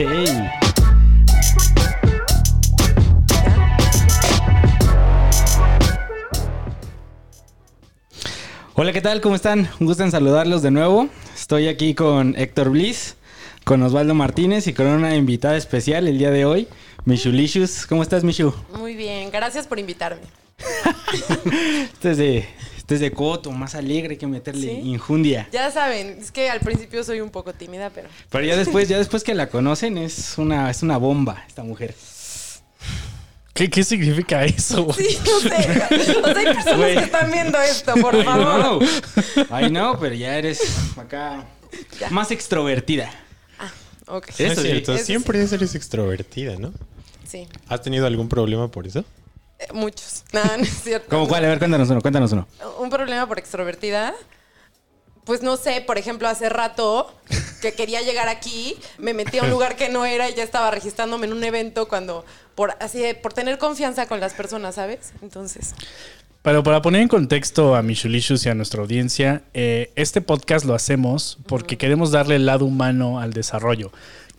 [0.00, 0.48] Hey.
[8.74, 9.20] Hola, ¿qué tal?
[9.20, 9.68] ¿Cómo están?
[9.80, 11.08] Un gusto en saludarlos de nuevo.
[11.34, 13.16] Estoy aquí con Héctor Bliss,
[13.64, 16.68] con Osvaldo Martínez y con una invitada especial el día de hoy,
[17.04, 17.84] Michu Licious.
[17.84, 18.54] ¿Cómo estás, Michu?
[18.74, 20.22] Muy bien, gracias por invitarme.
[21.92, 22.46] este, es
[22.88, 24.80] de, este es de coto, más alegre que meterle ¿Sí?
[24.88, 25.48] injundia.
[25.52, 28.96] Ya saben, es que al principio soy un poco tímida, pero Pero ya después, ya
[28.98, 31.94] después que la conocen, es una, es una bomba esta mujer.
[33.54, 34.92] ¿Qué, qué significa eso?
[34.96, 35.48] sí, no sé.
[35.48, 35.88] O sea,
[36.38, 36.94] hay personas Güey.
[36.96, 38.78] que están viendo esto, por I favor.
[38.78, 39.60] know.
[39.60, 40.60] I know, pero ya eres
[40.96, 41.44] acá
[42.00, 42.08] Ya.
[42.10, 43.10] más extrovertida.
[44.06, 44.28] Ok.
[44.32, 44.44] Sí.
[44.44, 45.06] No Eso es cierto, Eso sí.
[45.06, 46.72] siempre eres extrovertida, ¿no?
[47.26, 49.04] Sí, ¿Has tenido algún problema por eso?
[49.72, 50.24] Muchos.
[50.32, 51.08] No, no es cierto.
[51.08, 51.44] ¿Cómo cuál?
[51.44, 52.46] A ver, cuéntanos uno, cuéntanos uno.
[52.78, 54.14] Un problema por extrovertida.
[55.24, 57.12] Pues no sé, por ejemplo, hace rato
[57.60, 60.70] que quería llegar aquí, me metí a un lugar que no era y ya estaba
[60.70, 65.12] registrándome en un evento cuando por así de- por tener confianza con las personas, ¿sabes?
[65.22, 65.74] Entonces,
[66.42, 70.74] Pero para poner en contexto a Michulicious y a nuestra audiencia, eh, este podcast lo
[70.74, 73.92] hacemos porque queremos darle el lado humano al desarrollo.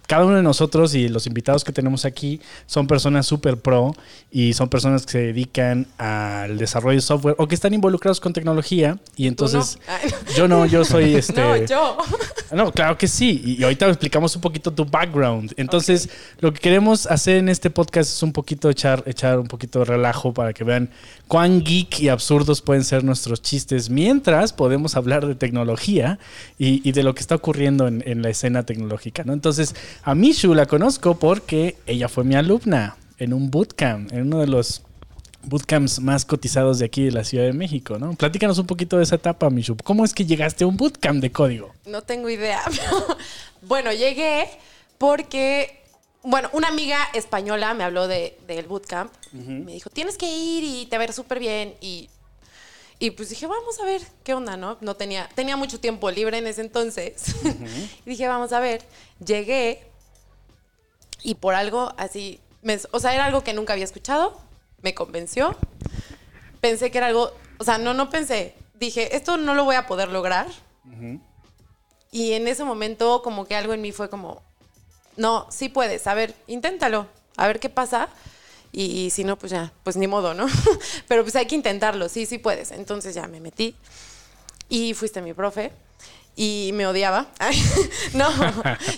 [0.10, 3.94] Cada uno de nosotros y los invitados que tenemos aquí son personas súper pro
[4.32, 8.34] y son personas que se dedican al desarrollo de software o que están involucrados con
[8.34, 8.98] tecnología.
[9.16, 9.94] Y entonces, Tú no.
[9.94, 10.34] Ay, no.
[10.34, 11.40] yo no, yo soy este.
[11.40, 11.98] no, yo.
[12.52, 13.56] No, claro que sí.
[13.60, 15.54] Y ahorita explicamos un poquito tu background.
[15.58, 19.78] Entonces, lo que queremos hacer en este podcast es un poquito echar, echar un poquito
[19.78, 20.90] de relajo para que vean
[21.28, 26.18] cuán geek y absurdos pueden ser nuestros chistes, mientras podemos hablar de tecnología
[26.58, 29.24] y, y de lo que está ocurriendo en, en la escena tecnológica.
[29.24, 29.34] ¿no?
[29.34, 34.40] Entonces, a Mishu la conozco porque ella fue mi alumna en un bootcamp, en uno
[34.40, 34.84] de los
[35.44, 38.14] bootcamps más cotizados de aquí de la Ciudad de México, ¿no?
[38.14, 39.76] Platícanos un poquito de esa etapa, Mishu.
[39.84, 41.74] ¿Cómo es que llegaste a un bootcamp de código?
[41.86, 42.62] No tengo idea.
[43.62, 44.50] bueno, llegué
[44.98, 45.82] porque,
[46.24, 49.12] bueno, una amiga española me habló de, del bootcamp.
[49.32, 51.76] Me dijo, tienes que ir y te va a ver súper bien.
[51.82, 52.10] Y,
[53.00, 54.78] y pues dije, vamos a ver qué onda, ¿no?
[54.82, 57.36] No tenía, tenía mucho tiempo libre en ese entonces.
[58.06, 58.84] y dije, vamos a ver.
[59.26, 59.89] Llegué
[61.24, 64.38] y por algo así, me- o sea, era algo que nunca había escuchado.
[64.82, 65.56] Me convenció.
[66.62, 68.56] Pensé que era algo, o sea, no, no pensé.
[68.76, 70.48] Dije, esto no lo voy a poder lograr.
[72.12, 74.42] Y en ese momento como que algo en mí fue como,
[75.18, 77.08] no, sí puedes, a ver, inténtalo,
[77.38, 78.10] a ver qué pasa.
[78.72, 80.46] Y, y si no, pues ya, pues ni modo, ¿no?
[81.08, 82.72] Pero pues hay que intentarlo, sí, sí puedes.
[82.72, 83.76] Entonces ya me metí
[84.70, 85.72] y fuiste mi profe
[86.40, 87.28] y me odiaba.
[88.14, 88.28] No,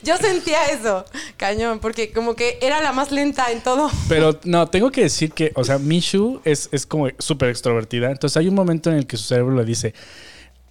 [0.03, 3.89] yo sentía eso, cañón, porque como que era la más lenta en todo.
[4.07, 8.11] Pero no, tengo que decir que, o sea, Mishu es, es como súper extrovertida.
[8.11, 9.93] Entonces hay un momento en el que su cerebro le dice,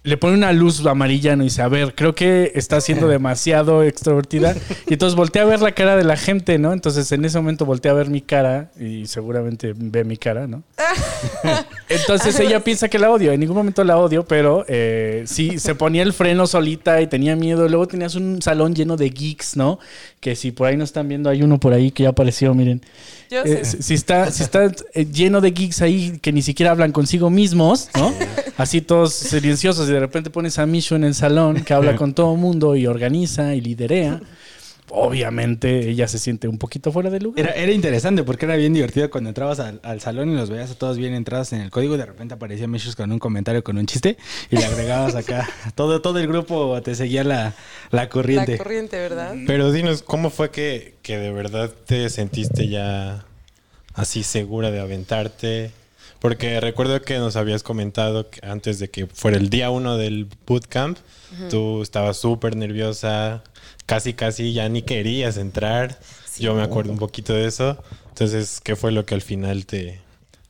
[0.03, 1.43] le pone una luz amarilla ¿no?
[1.43, 4.55] y dice, a ver, creo que está siendo demasiado extrovertida.
[4.87, 6.73] Y entonces voltea a ver la cara de la gente, ¿no?
[6.73, 10.63] Entonces en ese momento voltea a ver mi cara y seguramente ve mi cara, ¿no?
[11.89, 13.31] Entonces ella piensa que la odio.
[13.31, 17.35] En ningún momento la odio, pero eh, sí se ponía el freno solita y tenía
[17.35, 17.67] miedo.
[17.67, 19.77] Luego tenías un salón lleno de geeks, ¿no?
[20.19, 22.81] Que si por ahí no están viendo, hay uno por ahí que ya apareció, miren.
[23.31, 23.81] Yo Eh, sé.
[23.81, 27.87] si, está, si está eh, lleno de geeks ahí que ni siquiera hablan consigo mismos,
[27.97, 28.13] ¿no?
[28.57, 32.13] Así todos silenciosos y de repente pones a Mishu en el salón que habla con
[32.13, 34.19] todo el mundo y organiza y liderea.
[34.93, 37.39] Obviamente ella se siente un poquito fuera de lugar.
[37.39, 40.71] Era, era interesante porque era bien divertido cuando entrabas al, al salón y los veías
[40.71, 41.97] a todos bien entrados en el código.
[41.97, 44.17] De repente aparecía Mishus con un comentario, con un chiste
[44.49, 45.49] y le agregabas acá.
[45.75, 47.53] todo, todo el grupo te seguía la,
[47.91, 48.53] la corriente.
[48.53, 49.35] La corriente, ¿verdad?
[49.47, 53.25] Pero dinos, ¿cómo fue que, que de verdad te sentiste ya
[53.93, 55.71] así segura de aventarte?
[56.21, 60.27] Porque recuerdo que nos habías comentado que antes de que fuera el día uno del
[60.45, 60.99] bootcamp,
[61.49, 63.41] tú estabas súper nerviosa,
[63.85, 65.99] casi casi ya ni querías entrar.
[66.37, 67.83] Yo me acuerdo un poquito de eso.
[68.09, 70.01] Entonces, ¿qué fue lo que al final te,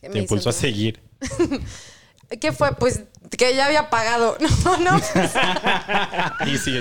[0.02, 1.00] te impulsó a seguir?
[2.40, 2.74] ¿Qué fue?
[2.76, 3.02] Pues
[3.38, 4.38] que ya había pagado.
[4.66, 5.32] No, no, pues,
[6.48, 6.80] Y sí,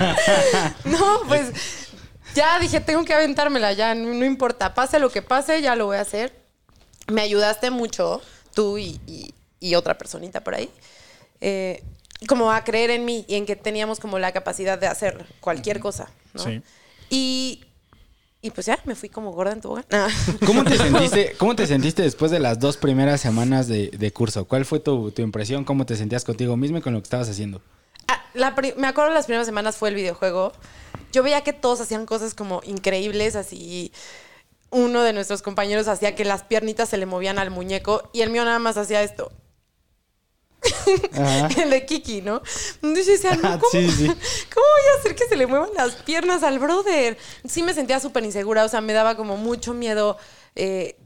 [0.84, 1.50] no, pues
[2.35, 5.87] ya dije, tengo que aventármela, ya, no, no importa, pase lo que pase, ya lo
[5.87, 6.32] voy a hacer.
[7.08, 8.23] Me ayudaste mucho,
[8.55, 10.70] tú y, y- y otra personita por ahí,
[11.41, 11.82] eh,
[12.26, 15.81] como a creer en mí y en que teníamos como la capacidad de hacer cualquier
[15.81, 16.44] cosa, ¿no?
[16.44, 16.62] Sí.
[17.08, 17.64] Y,
[18.43, 19.84] y pues ya, me fui como gorda en tobogán.
[19.90, 20.08] Ah.
[20.46, 24.46] ¿Cómo te sentiste, cómo te sentiste después de las dos primeras semanas de, de curso?
[24.46, 25.64] ¿Cuál fue tu, tu impresión?
[25.64, 27.62] ¿Cómo te sentías contigo mismo y con lo que estabas haciendo?
[28.06, 30.52] Ah, la me acuerdo las primeras semanas fue el videojuego.
[31.12, 33.93] Yo veía que todos hacían cosas como increíbles, así.
[34.70, 38.31] Uno de nuestros compañeros hacía que las piernitas se le movían al muñeco y el
[38.31, 39.32] mío nada más hacía esto.
[41.12, 41.48] Ajá.
[41.62, 42.42] el de Kiki, ¿no?
[42.76, 44.06] Entonces yo decía, no, ¿cómo, Sí, sí.
[44.54, 47.16] ¿cómo voy a hacer que se le muevan las piernas al brother.
[47.46, 50.18] Sí me sentía súper insegura, o sea, me daba como mucho miedo
[50.56, 50.96] eh,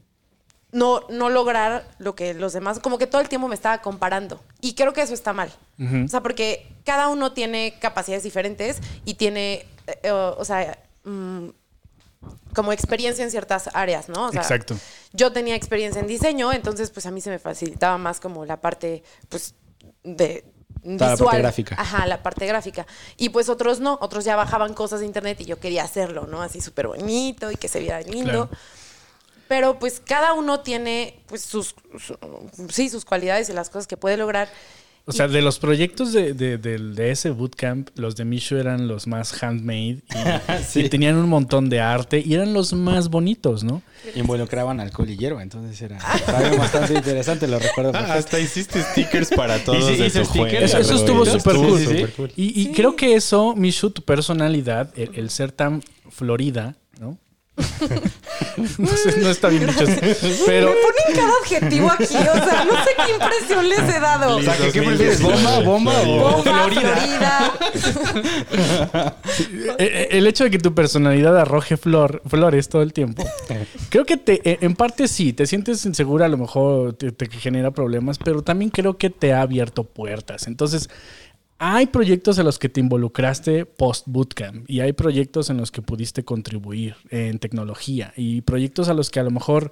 [0.71, 4.41] no, no lograr lo que los demás, como que todo el tiempo me estaba comparando.
[4.59, 5.49] Y creo que eso está mal.
[5.79, 11.47] O sea, porque cada uno tiene capacidades diferentes y tiene, eh, eh, o sea, mm,
[12.53, 14.27] como experiencia en ciertas áreas, ¿no?
[14.27, 14.75] O sea, Exacto.
[15.13, 18.61] Yo tenía experiencia en diseño, entonces pues a mí se me facilitaba más como la
[18.61, 19.55] parte, pues,
[20.03, 20.45] de
[20.83, 21.25] Toda la visual.
[21.29, 21.75] parte gráfica.
[21.79, 22.85] Ajá, la parte gráfica.
[23.17, 26.41] Y pues otros no, otros ya bajaban cosas de internet y yo quería hacerlo, ¿no?
[26.43, 28.47] Así súper bonito y que se viera lindo.
[28.49, 28.49] Claro.
[29.47, 32.17] Pero pues cada uno tiene pues sus, su-
[32.69, 34.47] sí, sus cualidades y las cosas que puede lograr.
[35.07, 38.87] O sea, de los proyectos de, de- del- de ese bootcamp, los de Mishu eran
[38.87, 40.03] los más handmade y,
[40.67, 40.79] Sí.
[40.81, 43.83] y tenían un montón de arte y eran los más bonitos, ¿no?
[44.15, 45.99] Involucraban alcohol y hierba, entonces era
[46.39, 47.91] bien bastante interesante, lo recuerdo.
[47.93, 50.45] Ah, hasta hiciste stickers para todos Hice- de hice tu juego.
[50.47, 51.19] stickers Eso, eso estuvo
[51.67, 51.79] cool.
[51.79, 51.93] Sí, sí.
[51.97, 52.31] súper cool.
[52.35, 57.17] Y, y creo que eso, Mishu, tu personalidad, el, el ser tan florida, ¿no?
[58.77, 59.85] no, sé, no está bien dicho.
[60.45, 64.37] Pero Me ponen cada adjetivo aquí, o sea, no sé qué impresión les he dado.
[64.37, 65.21] O sea, ¿qué, qué 2019, prefieres?
[65.21, 67.53] ¿Bomba, bomba o Bomba, Florida?
[68.49, 69.17] Florida.
[69.77, 73.23] eh, el hecho de que tu personalidad arroje flor, flores todo el tiempo,
[73.89, 77.29] creo que te, eh, en parte sí, te sientes insegura, a lo mejor te, te
[77.29, 80.47] genera problemas, pero también creo que te ha abierto puertas.
[80.47, 80.89] Entonces,
[81.57, 85.81] hay proyectos en los que te involucraste post bootcamp y hay proyectos en los que
[85.81, 89.71] pudiste contribuir en tecnología y proyectos a los que a lo mejor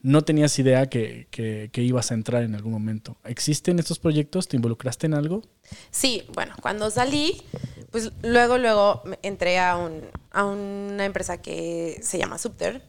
[0.00, 3.16] no tenías idea que, que- ibas a entrar en algún momento.
[3.24, 4.46] ¿Existen estos proyectos?
[4.48, 5.42] ¿Te involucraste en algo?
[5.90, 7.42] Sí, bueno, cuando salí,
[7.90, 12.82] pues luego, luego entré a, un, a una empresa que se llama Subter.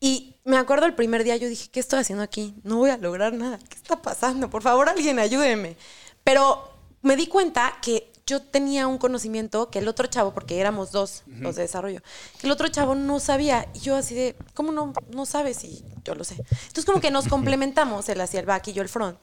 [0.00, 2.54] Y me acuerdo el primer día, yo dije, ¿qué estoy haciendo aquí?
[2.64, 3.58] No voy a lograr nada.
[3.68, 4.50] ¿Qué está pasando?
[4.50, 5.76] Por favor, alguien ayúdeme.
[6.24, 6.71] Pero
[7.02, 11.24] me di cuenta que yo tenía un conocimiento que el otro chavo, porque éramos dos
[11.26, 12.00] los de desarrollo,
[12.40, 13.68] que el otro chavo no sabía.
[13.74, 15.64] Y yo así de, ¿cómo no, no sabes?
[15.64, 16.36] Y yo lo sé.
[16.36, 19.18] Entonces como que nos complementamos, él hacía el back y yo el front.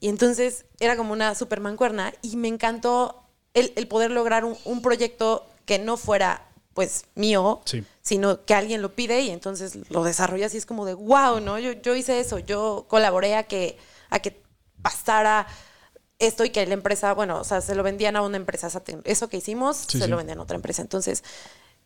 [0.00, 3.22] Y entonces era como una super mancuerna y me encantó
[3.54, 7.84] el, el poder lograr un, un proyecto que no fuera pues mío, Sí.
[8.02, 11.58] sino que alguien lo pide y entonces lo desarrollas y es como de wow, ¿no?
[11.58, 14.42] Yo, yo hice eso, yo colaboré a que, a que
[14.80, 15.46] pasara
[16.26, 18.68] esto y que la empresa, bueno, o sea, se lo vendían a una empresa,
[19.04, 20.10] eso que hicimos, Sí, se sí.
[20.10, 20.80] lo vendían a otra empresa.
[20.82, 21.22] Entonces,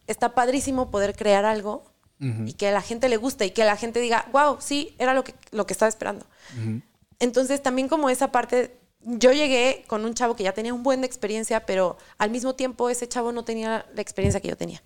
[0.06, 1.84] está padrísimo poder crear algo
[2.18, 5.12] y que a la gente le guste y que la gente diga, wow, sí, era
[5.12, 6.24] lo que, lo que estaba esperando.
[7.18, 11.00] Entonces, también como esa parte, yo llegué con un chavo que ya tenía un buen
[11.02, 14.80] de experiencia, pero al mismo tiempo ese chavo no tenía la experiencia que yo tenía,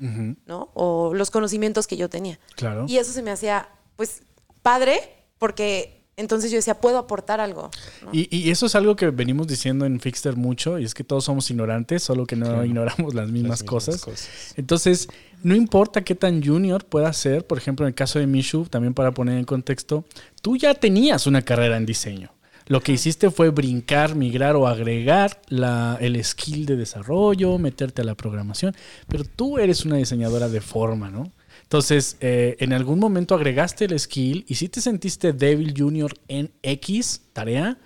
[0.47, 0.71] ¿no?
[0.75, 2.39] O los conocimientos que yo tenía.
[2.57, 2.85] Claro.
[2.89, 4.23] Y eso se me hacía, pues,
[4.63, 5.01] padre,
[5.39, 7.71] porque entonces yo decía, puedo aportar algo.
[8.03, 8.11] ¿no?
[8.13, 11.25] Y, y eso es algo que venimos diciendo en Fixter mucho, y es que todos
[11.25, 14.01] somos ignorantes, solo que no ignoramos las mismas, mismas cosas.
[14.01, 14.29] cosas.
[14.57, 15.09] Entonces,
[15.43, 18.95] no importa qué tan junior pueda ser, por ejemplo, en el caso de Mishu, también
[18.95, 20.05] para poner en contexto,
[20.43, 22.31] tú ya tenías una carrera en diseño.
[22.67, 28.05] Lo que hiciste fue brincar, migrar o agregar la, el skill de desarrollo, meterte a
[28.05, 28.77] la programación,
[29.09, 31.33] pero tú eres una diseñadora de forma, ¿no?
[31.71, 36.51] Entonces, eh, en algún momento agregaste el skill y si te sentiste débil junior en
[36.65, 37.79] X tarea,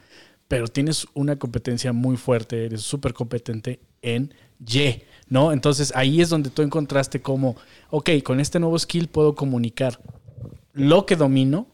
[0.48, 4.32] pero tienes una competencia muy fuerte, eres súper competente en
[4.66, 5.52] Y, ¿no?
[5.52, 7.56] Entonces ahí es donde tú encontraste como,
[7.90, 10.00] ok, con este nuevo skill puedo comunicar
[10.72, 11.66] lo que domino,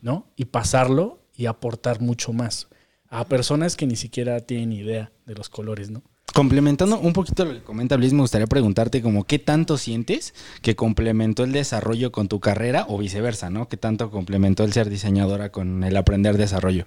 [0.00, 0.30] ¿no?
[0.36, 2.68] Y pasarlo y aportar mucho más
[3.08, 6.04] a personas que ni siquiera tienen idea de los colores, ¿no?
[6.36, 10.76] Complementando un poquito lo que comenta Bliss, me gustaría preguntarte como qué tanto sientes que
[10.76, 13.70] complementó el desarrollo con tu carrera o viceversa, ¿no?
[13.70, 16.84] ¿Qué tanto complementó el ser diseñadora con el aprender desarrollo?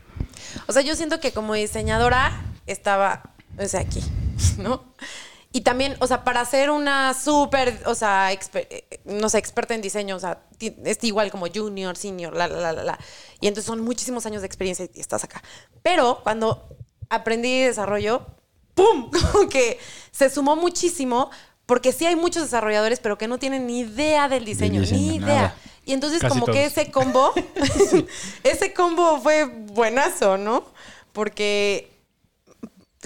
[0.68, 4.04] O sea, yo siento que como diseñadora estaba, o sea, aquí,
[4.60, 4.84] ¿no?
[5.52, 9.82] Y también, o sea, para ser una súper, o sea, eh, no sé, experta en
[9.82, 13.00] diseño, o sea, es igual como junior, senior, la, la, la, la.
[13.42, 15.42] Y entonces son muchísimos años de experiencia y estás acá.
[15.82, 16.78] Pero cuando
[17.10, 18.28] aprendí desarrollo,
[18.80, 19.12] ¡pum!
[19.32, 19.80] Como que
[20.12, 21.30] se sumó muchísimo,
[21.66, 25.16] porque sí hay muchos desarrolladores, pero que no tienen ni idea del diseño, diseño, ni
[25.18, 25.28] idea.
[25.28, 25.56] nada.
[25.86, 27.34] Y entonces Casi como que ese combo,
[28.44, 30.64] ese combo fue buenazo, ¿no?
[31.14, 31.92] Porque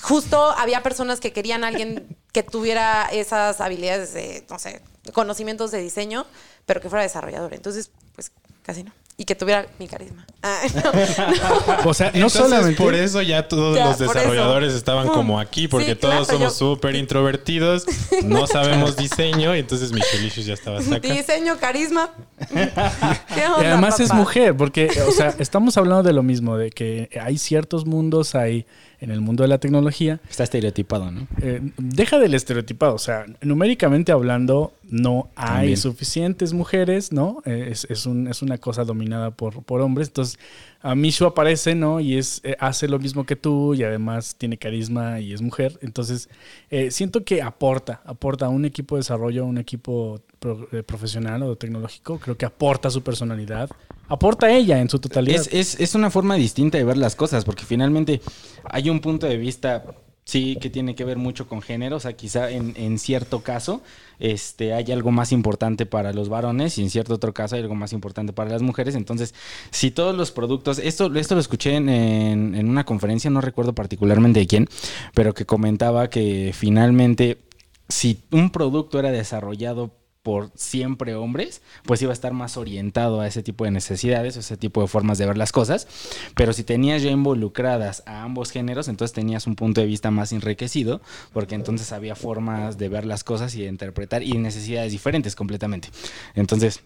[0.01, 4.81] justo había personas que querían a alguien que tuviera esas habilidades de, no sé,
[5.13, 6.25] conocimientos de diseño,
[6.65, 7.53] pero que fuera desarrollador.
[7.53, 8.31] Entonces, pues
[8.63, 8.91] casi no.
[9.15, 10.25] Y que tuviera mi carisma.
[10.41, 10.81] Ah, no,
[11.83, 11.89] no.
[11.89, 12.81] O sea, no Entonces, solamente...
[12.81, 16.59] por eso ya todos Ya, los desarrolladores estaban como aquí, porque Sí, todos claro, somos
[16.59, 17.85] yo- súper introvertidos,
[18.25, 20.99] no sabemos diseño, y entonces Michelicious ya estaba acá.
[20.99, 22.09] Diseño, carisma.
[22.49, 26.71] ¿Qué onda, Y además es mujer, porque, o sea, estamos hablando de lo mismo, de
[26.71, 28.65] que hay ciertos mundos, hay
[28.99, 30.19] en el mundo de la tecnología.
[30.29, 31.27] Está estereotipado, ¿no?
[31.41, 35.77] Eh, deja del estereotipado, o sea, numéricamente hablando, no hay También.
[35.77, 37.41] suficientes mujeres, ¿no?
[37.45, 40.09] Eh, es, es un- es una cosa dominada por, por hombres.
[40.09, 40.37] Entonces,
[40.81, 41.99] a Mishu aparece, ¿no?
[41.99, 45.79] Y es, eh, hace lo mismo que tú y además tiene carisma y es mujer.
[45.81, 46.29] Entonces,
[46.69, 50.83] eh, siento que aporta, aporta a un equipo de desarrollo, a un equipo pro- eh,
[50.83, 52.19] profesional o tecnológico.
[52.19, 53.71] Creo que aporta su personalidad,
[54.09, 55.41] aporta ella en su totalidad.
[55.41, 58.21] Es, es, es una forma distinta de ver las cosas, porque finalmente
[58.65, 59.83] hay un punto de vista,
[60.25, 61.97] sí, que tiene que ver mucho con género.
[61.97, 63.81] O sea, quizá en, cierto caso
[64.19, 67.75] este, hay algo más importante para los varones y en cierto otro caso hay algo
[67.75, 68.95] más importante para las mujeres.
[68.95, 69.33] Entonces,
[69.71, 73.73] si todos los productos, esto, esto lo escuché en, en- en una conferencia, no recuerdo
[73.73, 74.69] particularmente de quién,
[75.13, 77.39] pero que comentaba que finalmente
[77.89, 79.91] si un producto era desarrollado
[80.23, 84.39] por siempre hombres, pues iba a estar más orientado a ese tipo de necesidades, o
[84.39, 85.87] ese tipo de formas de ver las cosas.
[86.35, 90.31] Pero si tenías ya involucradas a ambos géneros, entonces tenías un punto de vista más
[90.31, 91.01] enriquecido,
[91.33, 95.89] porque entonces había formas de ver las cosas y de interpretar y necesidades diferentes completamente.
[96.35, 96.81] Entonces,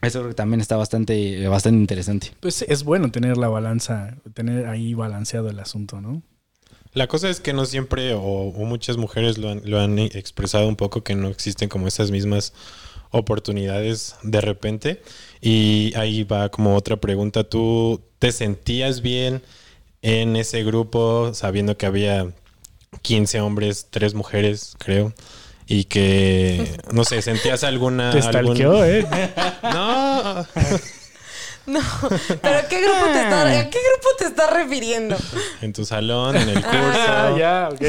[0.00, 2.30] eso también está bastante, bastante interesante.
[2.38, 6.22] Pues es bueno tener la balanza, tener ahí balanceado el asunto, ¿no?
[6.94, 10.66] La cosa es que no siempre, o, o muchas mujeres lo han, lo han expresado
[10.68, 12.52] un poco, que no existen como esas mismas
[13.10, 15.02] oportunidades de repente.
[15.40, 17.44] Y ahí va como otra pregunta.
[17.44, 19.42] ¿Tú te sentías bien
[20.02, 22.30] en ese grupo sabiendo que había
[23.02, 25.12] 15 hombres, 3 mujeres, creo?
[25.66, 28.10] Y que, no sé, ¿sentías alguna...
[28.10, 29.06] Te algún- ¿eh?
[29.62, 30.46] No,
[31.68, 31.80] No,
[32.40, 35.16] pero ¿qué grupo te está, ¿a qué grupo te estás refiriendo?
[35.60, 36.78] en tu salón, en el curso.
[36.78, 37.82] Ah, ya, ok.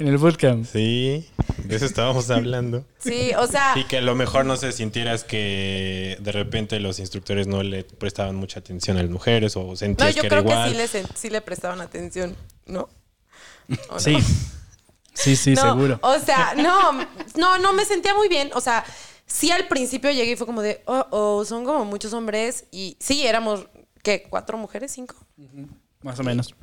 [0.00, 0.66] En el bootcamp.
[0.66, 2.84] Sí, de eso estábamos hablando.
[2.98, 6.98] Sí, o sea, Y que a lo mejor no se sintieras que de repente los
[6.98, 10.42] instructores no le prestaban mucha atención a las mujeres o no, sentías yo que era
[10.42, 12.36] creo que sí le, sí le prestaban atención,
[12.66, 12.88] ¿no?
[13.88, 14.00] ¿O no?
[14.00, 14.18] Sí.
[15.14, 15.98] Sí, sí, No, seguro.
[16.02, 16.92] O sea, no,
[17.36, 18.50] no, no me sentía muy bien.
[18.54, 18.84] O sea,
[19.32, 22.64] sí al principio llegué y fue como de, oh, oh, son como muchos hombres.
[22.70, 23.66] Y sí, éramos,
[24.02, 24.24] ¿qué?
[24.28, 24.92] ¿Cuatro mujeres?
[24.92, 25.16] ¿Cinco?
[26.02, 26.54] Más o menos.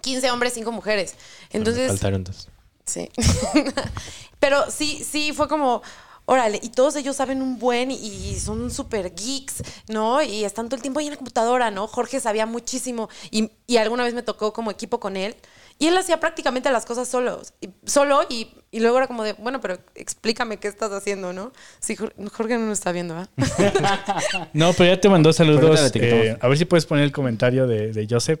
[0.00, 1.14] 15 hombres, cinco mujeres.
[1.50, 2.48] Entonces, Faltaron dos.
[2.84, 3.10] sí.
[4.40, 5.82] Pero sí, sí, fue como,
[6.24, 10.22] órale, y todos ellos saben un buen y, y son súper geeks, ¿no?
[10.22, 11.88] Y están todo el tiempo ahí en la computadora, ¿no?
[11.88, 15.34] Jorge sabía muchísimo y, y alguna vez me tocó como equipo con él.
[15.80, 19.34] Y él hacía prácticamente las cosas solo, y, solo y, y luego era como de,
[19.34, 21.52] bueno, pero explícame qué estás haciendo, ¿no?
[21.78, 23.28] Sí, Jor- Jorge no lo está viendo, ¿ah?
[24.52, 25.92] No, pero ya te mandó saludos.
[25.94, 28.40] eh, a ver si puedes poner el comentario de, de Joseph.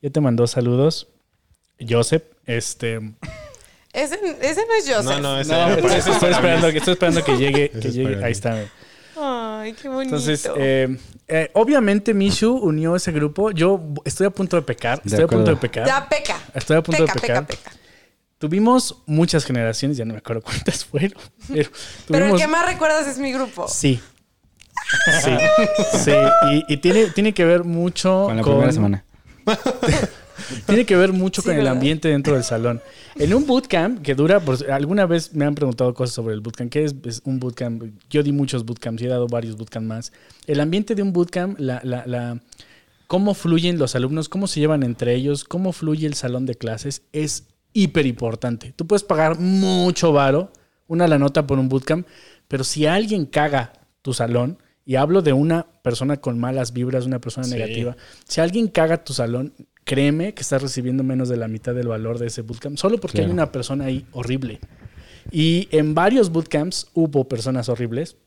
[0.00, 1.08] Ya te mandó saludos.
[1.86, 3.00] Joseph, este.
[3.92, 5.04] Ese, ese no es Joseph.
[5.04, 7.70] No, no, ese No, eso estoy esperando, estoy esperando que llegue.
[7.70, 8.24] Que llegue.
[8.24, 8.64] Ahí está.
[9.20, 10.16] Ay, qué bonito.
[10.16, 10.96] Entonces, eh,
[11.26, 13.50] eh, obviamente Mishu unió ese grupo.
[13.50, 15.02] Yo estoy a punto de pecar.
[15.02, 15.86] De Estoy a punto de pecar.
[15.86, 16.40] ya peca.
[16.54, 17.46] Estoy a punto peca, de pecar.
[17.46, 17.76] peca, peca.
[18.38, 21.18] Tuvimos muchas generaciones, ya no me acuerdo cuántas fueron.
[21.48, 21.70] Pero,
[22.06, 23.66] Pero el que más recuerdas es mi grupo.
[23.68, 24.00] Sí.
[25.22, 25.30] Sí.
[26.04, 26.12] sí.
[26.52, 29.04] Y, y tiene, tiene que ver mucho Con la primera semana.
[30.66, 32.80] Tiene que ver mucho Sí, con el ambiente dentro del salón.
[33.16, 36.70] En un bootcamp que dura, por, alguna vez me han preguntado cosas sobre el bootcamp.
[36.70, 37.84] ¿Qué es, es un bootcamp?
[38.10, 40.12] Yo di muchos bootcamps y he dado varios bootcamps más.
[40.46, 42.40] El ambiente de un bootcamp, la, la, la,
[43.06, 47.02] cómo fluyen los alumnos, cómo se llevan entre ellos, cómo fluye el salón de clases,
[47.12, 48.72] es hiper importante.
[48.76, 50.52] Tú puedes pagar mucho varo,
[50.86, 52.06] una la nota por un bootcamp,
[52.48, 57.20] pero si alguien caga tu salón, y hablo de una persona con malas vibras, una
[57.20, 57.52] persona Sí.
[57.52, 57.94] negativa,
[58.26, 59.52] si alguien caga tu salón,
[59.88, 63.22] créeme que estás recibiendo menos de la mitad del valor de ese bootcamp, solo porque
[63.22, 64.60] hay una persona ahí horrible.
[65.32, 68.18] Y en varios bootcamps hubo personas horribles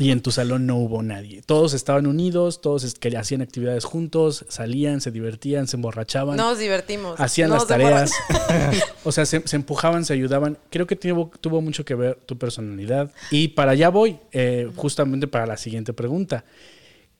[0.00, 1.42] y en tu salón no hubo nadie.
[1.42, 7.20] Todos estaban unidos, todos hacían actividades juntos, salían, se divertían, se emborrachaban, Nos divertimos.
[7.20, 8.12] hacían Nos las tareas.
[9.04, 10.56] o sea, se, se empujaban, se ayudaban.
[10.70, 13.10] Creo que tuvo, tuvo mucho que ver tu personalidad.
[13.30, 16.46] Y para allá voy, eh, justamente para la siguiente pregunta.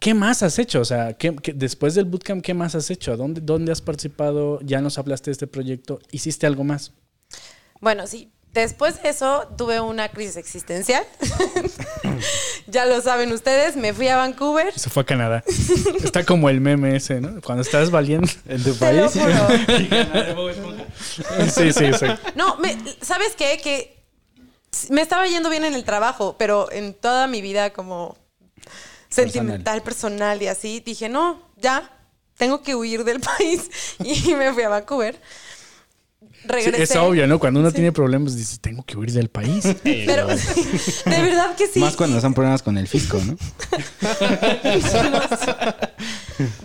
[0.05, 0.81] ¿Qué más has hecho?
[0.83, 3.17] O sea, ¿qué- qué- después del bootcamp, ¿qué más has hecho?
[3.17, 4.61] ¿Dónde, ¿Dónde has participado?
[4.61, 5.99] Ya nos hablaste de este proyecto.
[6.11, 6.93] ¿Hiciste algo más?
[7.81, 8.31] Bueno, sí.
[8.53, 11.03] Después de eso tuve una crisis existencial.
[12.67, 14.79] ya lo saben ustedes, me fui a Vancouver.
[14.79, 15.43] Se fue a Canadá.
[16.05, 17.41] Está como el meme ese, ¿no?
[17.41, 18.29] Cuando estás valiendo.
[18.47, 19.13] ¿En tu Te lo país?
[19.15, 19.49] juro.
[21.51, 22.07] Sí, sí, sí.
[22.35, 23.59] No, me- ¿sabes qué?
[23.65, 24.05] Que
[24.91, 28.19] me estaba yendo bien en el trabajo, pero en toda mi vida como
[29.15, 31.91] sentimental, personal y así, dije, no, ya,
[32.37, 33.71] tengo que huir del país.
[34.05, 35.21] Y me fui a Vancouver.
[36.21, 36.83] Sí, Regresé.
[36.83, 37.39] es obvio, ¿no?
[37.39, 37.77] Cuando uno Sí.
[37.77, 39.65] tiene problemas, dices, tengo que huir del país.
[39.83, 40.27] Pero
[41.07, 41.79] de verdad que sí.
[41.81, 43.37] Más cuando son problemas con el fisco, ¿no?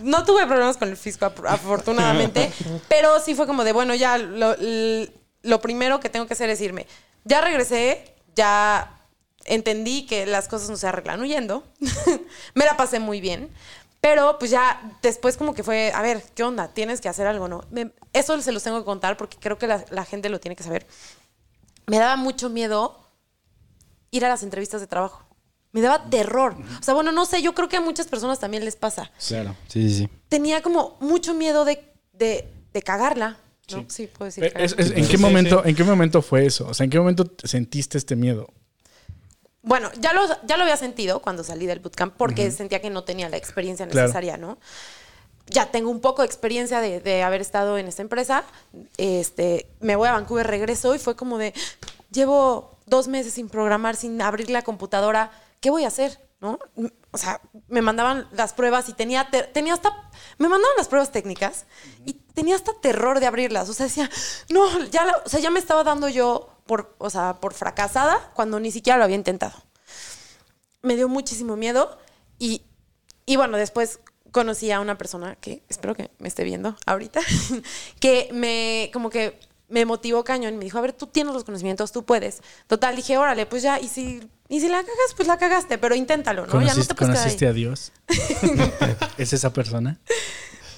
[0.02, 2.50] No tuve problemas con el fisco, afortunadamente.
[2.88, 4.54] pero sí fue como de, bueno, ya lo,
[5.42, 6.86] lo primero que tengo que hacer es irme.
[7.24, 8.99] Ya regresé, ya
[9.50, 11.64] entendí que las cosas no se arreglan huyendo.
[12.54, 13.50] Me la pasé muy bien.
[14.00, 16.68] Pero pues ya después como que fue, a ver, ¿qué onda?
[16.68, 17.62] Tienes que hacer algo, ¿no?
[17.70, 20.56] Me- eso se los tengo que contar porque creo que la, la gente lo tiene
[20.56, 20.86] que saber.
[21.86, 22.96] Me daba mucho miedo
[24.10, 25.24] ir a las entrevistas de trabajo.
[25.72, 26.56] Me daba terror.
[26.80, 29.12] O sea, bueno, no sé, yo creo que a muchas personas también les pasa.
[29.28, 29.54] Claro.
[29.68, 30.08] Sí, sí, sí.
[30.28, 33.36] Tenía como mucho miedo de, de, de cagarla.
[33.70, 33.84] ¿no?
[33.88, 34.44] Sí, puedo decir.
[34.44, 34.76] Es- cagarla.
[34.84, 35.68] es- ¿en, qué momento, sí.
[35.70, 36.66] ¿En qué momento fue eso?
[36.68, 38.48] O sea, ¿en qué momento te sentiste este miedo?
[39.62, 43.04] Bueno, ya lo, ya lo había sentido cuando salí del bootcamp porque sentía que no
[43.04, 44.06] tenía la experiencia Claro.
[44.06, 44.58] necesaria, ¿no?
[45.46, 48.44] Ya tengo un poco de experiencia de, de haber estado en esta empresa.
[48.96, 51.52] Este, me voy a Vancouver, regreso y fue como de,
[52.10, 56.20] llevo dos meses sin programar, sin abrir la computadora, ¿qué voy a hacer?
[56.40, 56.58] ¿No?
[57.10, 59.90] O sea, me mandaban las pruebas y tenía, tenía hasta,
[60.38, 61.66] me mandaban las pruebas técnicas
[62.06, 63.68] y tenía hasta terror de abrirlas.
[63.68, 64.08] O sea, decía,
[64.48, 68.30] no, ya, la- o sea, ya me estaba dando yo por, o sea, por fracasada
[68.34, 69.54] cuando ni siquiera lo había intentado
[70.82, 71.98] me dio muchísimo miedo
[72.38, 72.62] y,
[73.26, 74.00] y bueno, después
[74.32, 77.20] conocí a una persona que espero que me esté viendo ahorita,
[78.00, 81.44] que me como que me motivó cañón y me dijo, a ver, tú tienes los
[81.44, 82.40] conocimientos, tú puedes.
[82.66, 85.94] Total, dije, órale, pues ya, y si, y si la cagas, pues la cagaste, pero
[85.94, 86.54] inténtalo, ¿no?
[86.54, 87.50] Ya no ¿Conociste, te conociste ahí.
[87.50, 87.92] a Dios?
[89.18, 90.00] ¿Es esa persona?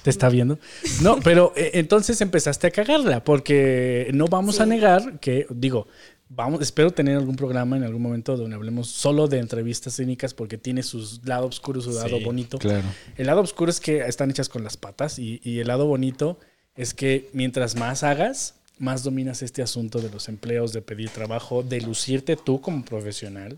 [0.03, 0.59] ¿Te está viendo?
[1.01, 5.87] No, pero eh, entonces empezaste a cagarla, porque no vamos a negar que, digo,
[6.29, 10.57] vamos, espero tener algún programa en algún momento donde hablemos solo de entrevistas cínicas, porque
[10.57, 12.57] tiene su lado oscuro, su lado Sí, bonito.
[12.57, 12.83] claro.
[13.17, 16.39] El lado oscuro es que están hechas con las patas y, y el lado bonito
[16.75, 21.63] es que mientras más hagas, más dominas este asunto de los empleos, de pedir trabajo,
[21.63, 23.57] de lucirte tú como profesional.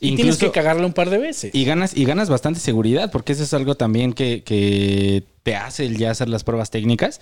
[0.00, 1.54] Y tienes Incluso- que cagarla un par de veces.
[1.54, 5.84] Y ganas, y ganas bastante seguridad, porque eso es algo también que, que te hace
[5.86, 7.20] el ya hacer las pruebas técnicas,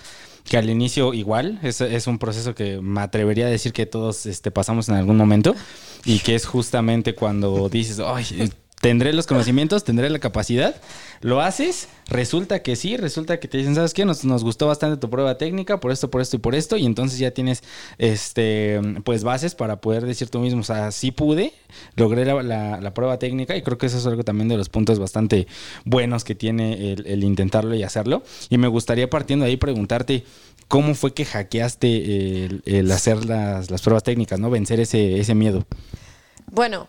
[0.49, 4.27] que al inicio igual, es, es un proceso que me atrevería a decir que todos
[4.27, 5.55] este, pasamos en algún momento,
[6.05, 10.75] y que es justamente cuando dices, ay, tendré los conocimientos, tendré la capacidad,
[11.21, 14.07] lo haces, resulta que sí, resulta que te dicen, ¿sabes qué?
[14.07, 16.87] Nos, nos gustó bastante tu prueba técnica, por esto, por esto y por esto, y
[16.87, 17.63] entonces ya tienes
[17.99, 21.53] este pues bases para poder decir tú mismo, o sea, sí pude,
[21.95, 25.47] logré la, prueba técnica, y creo que eso es algo también de los puntos bastante
[25.85, 28.23] buenos que tiene el, intentarlo y hacerlo.
[28.49, 30.25] Y me gustaría partiendo de ahí preguntarte.
[30.69, 34.51] ¿Cómo fue que hackeaste el, el hacer las, las pruebas técnicas, no?
[34.51, 35.67] Vencer ese, ese miedo.
[36.47, 36.89] Bueno,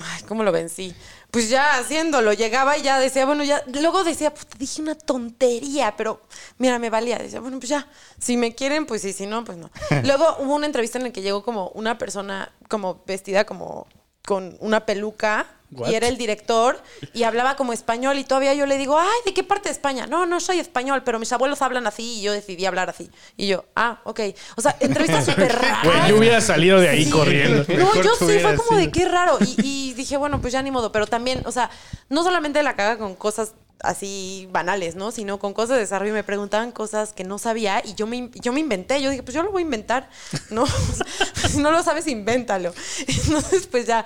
[0.00, 0.94] ay, ¿cómo lo vencí?
[1.30, 5.94] Pues ya haciéndolo, llegaba y ya decía, bueno, ya, luego decía, puta, dije una tontería,
[5.96, 6.22] pero
[6.58, 7.18] mira, me valía.
[7.18, 9.70] Decía, bueno, pues ya, si me quieren, pues sí, si no, pues no.
[10.04, 13.86] Luego hubo una entrevista en la que llegó como una persona como vestida como
[14.26, 15.88] con una peluca What?
[15.90, 16.80] y era el director
[17.12, 20.06] y hablaba como español y todavía yo le digo, ay, ¿de qué parte de España?
[20.06, 23.10] No, no soy español, pero mis abuelos hablan así y yo decidí hablar así.
[23.36, 24.20] Y yo, ah, ok.
[24.56, 25.82] O sea, entrevistas súper raras.
[25.84, 27.10] Güey, yo hubiera salido de ahí Sí.
[27.10, 27.64] corriendo.
[27.68, 29.38] No, Mejor yo sí, fue como de qué raro.
[29.40, 30.92] Y, y dije, bueno, pues ya ni modo.
[30.92, 31.68] Pero también, o sea,
[32.10, 35.10] no solamente la caga con cosas así banales, ¿no?
[35.10, 36.12] Sino con cosas de desarrollo.
[36.14, 39.00] Me preguntaban cosas que no sabía y yo me, yo me inventé.
[39.02, 40.08] Yo dije, pues yo lo voy a inventar,
[40.50, 40.64] ¿no?
[41.50, 42.74] Si no lo sabes, invéntalo.
[43.06, 44.04] Entonces, pues ya.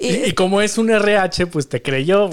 [0.00, 2.28] Y, y como es un RH, pues te creyó.
[2.28, 2.32] ¿No?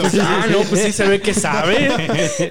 [0.00, 1.88] Pues, ah, no, pues sí se ve que sabe.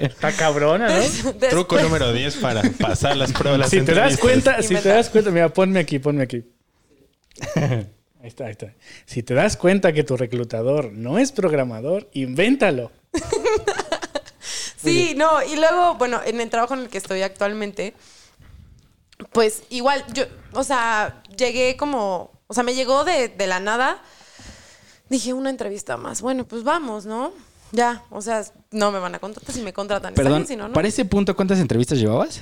[0.06, 0.94] Está cabrona, ¿no?
[0.96, 3.60] después- Truco número 10 para pasar las pruebas.
[3.60, 6.42] las Si te das cuenta, si te das cuenta, mira, ponme aquí, ponme aquí.
[8.20, 8.72] Ahí está, ahí está.
[9.06, 12.90] Si te das cuenta que tu reclutador no es programador, invéntalo.
[14.80, 17.94] Sí, no, y luego, bueno, en el trabajo en el que estoy actualmente,
[19.32, 24.00] pues igual, yo, o sea, llegué como, o sea, me llegó de, de la nada,
[25.08, 27.32] dije, una entrevista más, bueno, pues vamos, ¿no?
[27.72, 30.14] Ya, o sea, no me van a contratar si me contratan.
[30.14, 30.74] Perdón, bien, si no, no.
[30.74, 32.40] para ese punto, ¿cuántas entrevistas llevabas?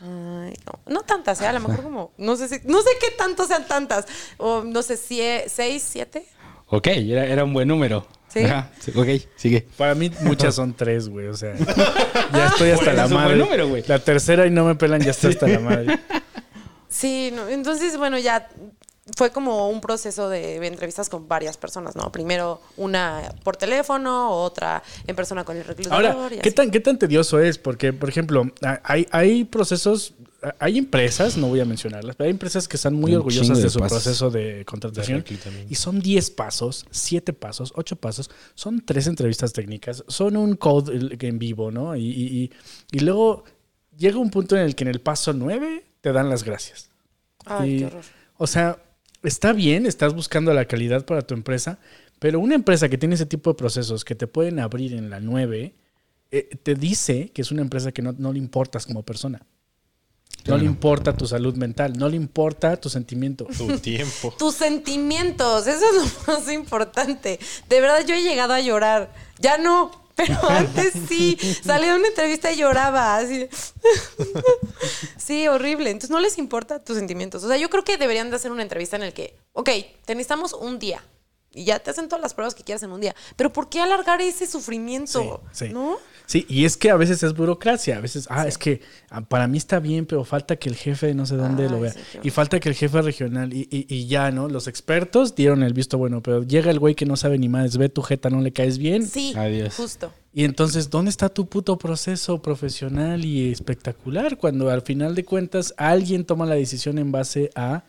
[0.00, 1.46] Ay, no, no tantas, ¿eh?
[1.46, 4.04] a lo mejor como, no sé si, no sé qué tanto sean tantas,
[4.36, 6.26] o no sé, sie- seis, siete.
[6.68, 8.06] Ok, era, era un buen número.
[8.28, 8.40] Sí.
[8.40, 9.06] Ajá, ok,
[9.36, 9.66] sigue.
[9.78, 11.28] Para mí muchas son tres, güey.
[11.28, 13.36] O sea, ya estoy hasta Bueno, la es un buen madre.
[13.38, 13.84] número, güey.
[13.86, 15.98] la tercera y no me pelan, ya estoy hasta la madre.
[16.88, 18.48] Sí, no, entonces, bueno, ya
[19.14, 22.10] fue como un proceso de entrevistas con varias personas, ¿no?
[22.10, 26.06] Primero una por teléfono, otra en persona con el reclutador.
[26.06, 26.54] Ahora, y ¿qué así.
[26.56, 27.56] tan, ¿qué tan tedioso es?
[27.58, 28.42] Porque, por ejemplo,
[28.82, 30.14] hay, hay procesos,
[30.58, 33.62] hay empresas, no voy a mencionarlas, pero hay empresas que están muy Un orgullosas de,
[33.64, 34.02] de su pasos.
[34.02, 35.22] proceso de contratación.
[35.22, 35.66] De.
[35.70, 41.16] Y son 10 pasos, 7 pasos, 8 pasos, son tres entrevistas técnicas, son un code
[41.20, 41.94] en vivo, ¿no?
[41.94, 42.50] Y, y- y-
[42.90, 43.44] y luego
[43.96, 46.90] llega un punto en el que en el paso 9 te dan las gracias.
[47.44, 48.02] Ay, Y, qué horror.
[48.38, 48.78] O sea,
[49.26, 51.78] está bien, estás buscando la calidad para tu empresa,
[52.18, 55.20] Pero una empresa que tiene ese tipo de procesos que te pueden abrir en la
[55.20, 55.74] 9,
[56.30, 59.44] eh, te dice que es una empresa que no, no le importas como persona.
[60.46, 63.46] No le importa tu salud mental, no le importa tu sentimiento.
[63.56, 64.32] Tu tiempo.
[64.38, 67.38] Tus sentimientos, eso es lo más importante.
[67.68, 69.12] De verdad, yo he llegado a llorar.
[69.40, 71.38] Ya no, pero antes sí.
[71.62, 73.16] Salí de una entrevista y lloraba.
[73.16, 73.48] Así.
[75.16, 75.90] Sí, horrible.
[75.90, 77.42] Entonces no les importa tus sentimientos.
[77.42, 79.70] O sea, yo creo que deberían de hacer una entrevista en el que, ok,
[80.04, 81.02] te necesitamos un día.
[81.56, 83.14] Y ya te hacen todas las pruebas que quieras en un día.
[83.34, 85.42] Pero ¿por qué alargar ese sufrimiento?
[85.52, 85.72] Sí, sí.
[85.72, 85.96] ¿No?
[86.26, 89.46] Sí, y es que a veces es burocracia, a veces, ah, es que ah, para
[89.48, 91.92] mí está bien, pero falta que el jefe de no sé dónde lo vea.
[91.92, 94.48] sí, y falta que el jefe regional, y, y- y ya, ¿no?
[94.48, 97.76] Los expertos dieron el visto bueno, pero llega el güey que no sabe ni más,
[97.78, 99.06] ve tu jeta, no le caes bien.
[99.06, 99.74] Sí, Adiós.
[99.76, 100.12] justo.
[100.34, 105.72] Y entonces, ¿dónde está tu puto proceso profesional y espectacular cuando al final de cuentas
[105.78, 107.84] alguien toma la decisión en base a...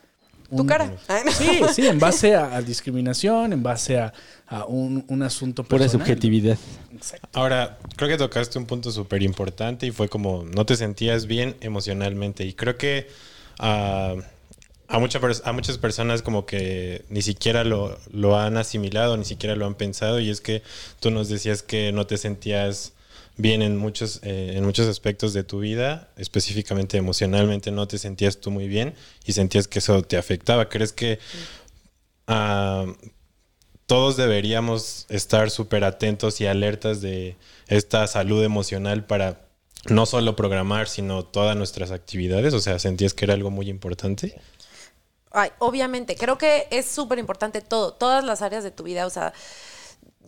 [0.54, 0.86] Tu cara.
[0.86, 1.30] No.
[1.30, 4.12] Sí, sí, en base a, a discriminación, en base a,
[4.46, 6.06] a un, un asunto Pura personal.
[6.06, 6.58] subjetividad.
[7.32, 11.56] Ahora, creo que tocaste un punto súper importante y fue como no te sentías bien
[11.60, 12.44] emocionalmente.
[12.44, 13.08] Y creo que
[13.58, 14.14] ah,
[14.88, 19.54] a, mucha a muchas personas como que ni siquiera lo, lo han asimilado, ni siquiera
[19.54, 20.18] lo han pensado.
[20.18, 20.62] Y es que
[21.00, 22.92] tú nos decías que no te sentías
[23.38, 28.38] bien en muchos, eh, en muchos aspectos de tu vida, específicamente emocionalmente no te sentías
[28.38, 30.68] tú muy bien y sentías que eso te afectaba.
[30.68, 31.18] ¿Crees que...
[32.26, 32.84] ah,
[33.88, 39.48] todos deberíamos estar súper atentos y alertas de esta salud emocional para
[39.88, 42.52] no solo programar, sino todas nuestras actividades.
[42.52, 44.38] O sea, sentías que era algo muy importante.
[45.30, 49.10] Ay, obviamente, creo que es súper importante todo, todas las áreas de tu vida, o
[49.10, 49.32] sea,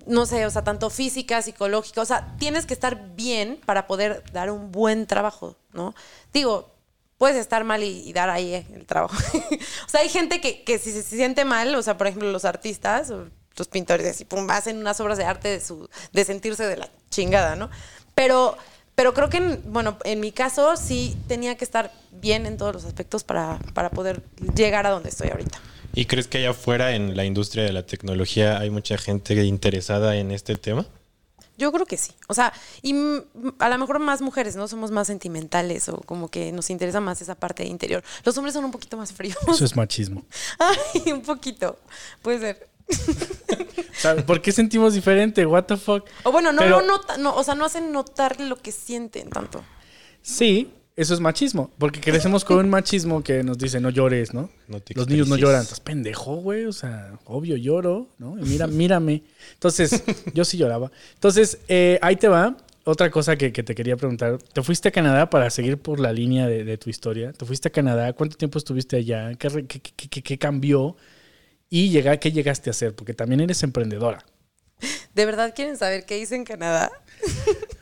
[0.06, 4.24] no sé, o sea, tanto física, psicológica, o sea, tienes que estar bien para poder
[4.32, 5.94] dar un buen trabajo, ¿no?
[6.32, 6.70] Digo,
[7.18, 9.14] puedes estar mal y, dar ahí eh, el trabajo.
[9.86, 12.44] o sea, hay gente que, que si se siente mal, o sea, por ejemplo, los
[12.44, 13.12] artistas,
[13.56, 16.88] los pintores, y pum, hacen unas obras de arte de, su, de sentirse de la
[17.10, 17.68] chingada, ¿no?
[18.14, 18.56] Pero,
[18.94, 22.72] pero creo que, en- bueno, en mi caso sí tenía que estar bien en todos
[22.72, 24.22] los aspectos para, para poder
[24.54, 25.58] llegar a donde estoy ahorita.
[25.94, 30.16] ¿Y crees que allá afuera en la industria de la tecnología hay mucha gente interesada
[30.16, 30.86] en este tema?
[31.58, 32.12] Yo creo que sí.
[32.28, 32.94] O sea, y
[33.58, 34.66] a lo mejor más mujeres, ¿no?
[34.66, 38.02] Somos más sentimentales o como que nos interesa más esa parte interior.
[38.24, 39.36] Los hombres son un poquito más fríos.
[39.46, 40.24] Eso es machismo.
[40.58, 41.78] Ay, un poquito.
[42.22, 42.70] Puede ser.
[44.26, 45.44] ¿Por qué sentimos diferente?
[45.44, 46.06] What the fuck?
[46.24, 49.28] O bueno, no Pero- lo nota, no, o sea, no hacen notar lo que sienten
[49.28, 49.62] tanto.
[50.22, 51.70] Sí, eso es machismo.
[51.78, 54.50] Porque crecemos con un machismo que nos dice no llores, ¿no?
[54.68, 55.62] No te Los niños no lloran.
[55.62, 56.64] Estás pendejo, güey.
[56.66, 58.38] O sea, obvio lloro, ¿no?
[58.38, 59.22] Y mira, mírame.
[59.54, 60.02] Entonces,
[60.34, 60.90] yo sí lloraba.
[61.14, 62.56] Entonces, eh, ahí te va.
[62.84, 64.38] Otra cosa que, que te quería preguntar.
[64.38, 67.32] ¿Te fuiste a Canadá para seguir por la línea de, de tu historia?
[67.32, 68.12] ¿Te fuiste a Canadá?
[68.14, 69.34] ¿Cuánto tiempo estuviste allá?
[69.34, 70.96] ¿Qué, qué- qué- qué- cambió?
[71.68, 72.94] ¿Y qué llegaste a hacer?
[72.94, 74.24] Porque también eres emprendedora.
[75.14, 76.90] ¿De verdad quieren saber qué hice en Canadá?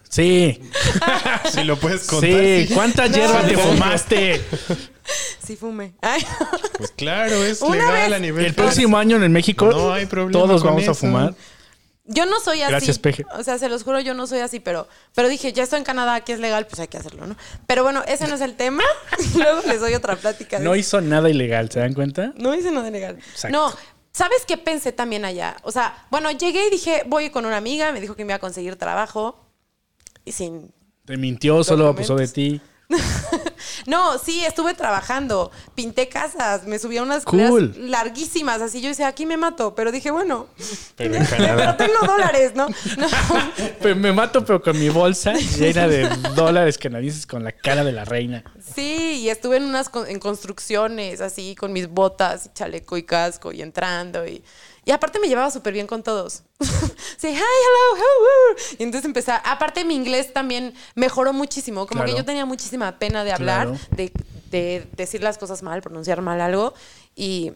[0.09, 0.61] Sí,
[1.53, 2.31] Si lo puedes contar.
[2.31, 2.69] sí.
[2.75, 4.43] ¿Cuántas hierbas te fumaste?
[5.45, 5.93] Sí fumé.
[6.01, 6.23] Ay,
[6.79, 8.45] Pues claro, es Una legal vez- a nivel.
[8.47, 11.35] El próximo año en México No hay problema todos con vamos a fumar.
[12.11, 12.71] Yo no soy así.
[12.71, 13.27] Gracias, Peje.
[13.39, 15.85] O sea, se los juro, yo no soy así, pero, pero dije, ya estoy en
[15.85, 17.37] Canadá, aquí es legal, pues hay que hacerlo, ¿no?
[17.67, 18.83] Pero bueno, ese no es el tema.
[19.37, 20.59] Luego les doy otra plática.
[20.59, 22.33] de No hizo nada ilegal, ¿se dan cuenta?
[22.37, 23.19] No hice nada legal.
[23.19, 23.55] Exacto.
[23.55, 23.75] No,
[24.19, 25.57] ¿sabes qué pensé también allá?
[25.63, 28.37] O sea, bueno, llegué y dije, voy con una amiga, me dijo que me iba
[28.37, 29.39] a conseguir trabajo.
[30.25, 30.73] Y sin.
[31.05, 32.61] Te mintió, solo abusó de ti.
[33.87, 37.41] No, sí, estuve trabajando, pinté casas, me subí a unas Cool.
[37.71, 40.47] escaleras larguísimas, así yo decía, aquí me mato, pero dije, bueno,
[40.97, 41.27] Pero en
[41.77, 42.69] tengo dólares, ¿no?
[42.69, 43.09] No.
[43.81, 47.93] Pero me mato, pero con mi bolsa llena de dólares canadienses con la cara de
[47.93, 48.43] la reina.
[48.75, 53.03] Sí, y estuve en unas con- en construcciones, así, con mis botas, y chaleco y
[53.05, 54.27] casco, y entrando.
[54.27, 54.43] Y,
[54.85, 56.43] y aparte me llevaba súper bien con todos.
[57.17, 61.87] sí, hi, hello, are-" Y entonces empecé, aparte mi inglés también mejoró muchísimo.
[61.87, 62.13] Como Claro.
[62.13, 63.81] que yo tenía muchísima pena de hablar, Claro.
[63.97, 64.13] de,
[64.51, 66.75] de decir las cosas mal, pronunciar mal algo.
[67.15, 67.53] Y,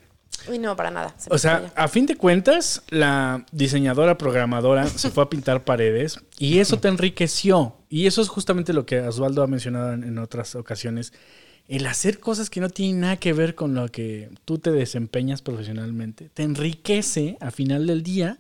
[0.53, 1.15] y no, para nada.
[1.19, 6.19] se O sea, a fin de cuentas, la diseñadora programadora se fue a pintar paredes
[6.39, 7.77] y eso te enriqueció.
[7.89, 11.13] Y eso es justamente lo que Osvaldo ha mencionado en, en otras ocasiones.
[11.69, 15.43] El hacer cosas que no tienen nada que ver con lo que tú te desempeñas
[15.43, 18.39] profesionalmente, te enriquece a final del día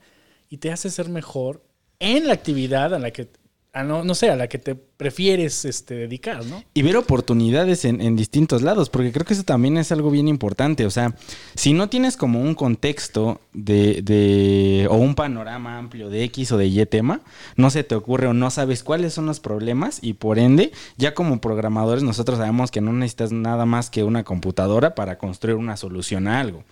[0.53, 1.65] y te hace ser mejor
[1.99, 3.27] en la actividad a la que,
[3.73, 6.63] a no, no sé, a la que te prefieres este, dedicar, ¿no?
[6.75, 10.85] Y ver oportunidades en, distintos lados, porque creo que eso también es algo bien importante.
[10.85, 11.17] O sea,
[11.55, 16.59] si no tienes como un contexto de, de- o un panorama amplio de X o
[16.59, 17.23] de Y tema,
[17.57, 21.15] no se te ocurre o no sabes cuáles son los problemas y por ende, ya
[21.15, 25.79] como programadores nosotros sabemos que no necesitas nada más que una computadora para construir una
[25.79, 26.63] solución a algo.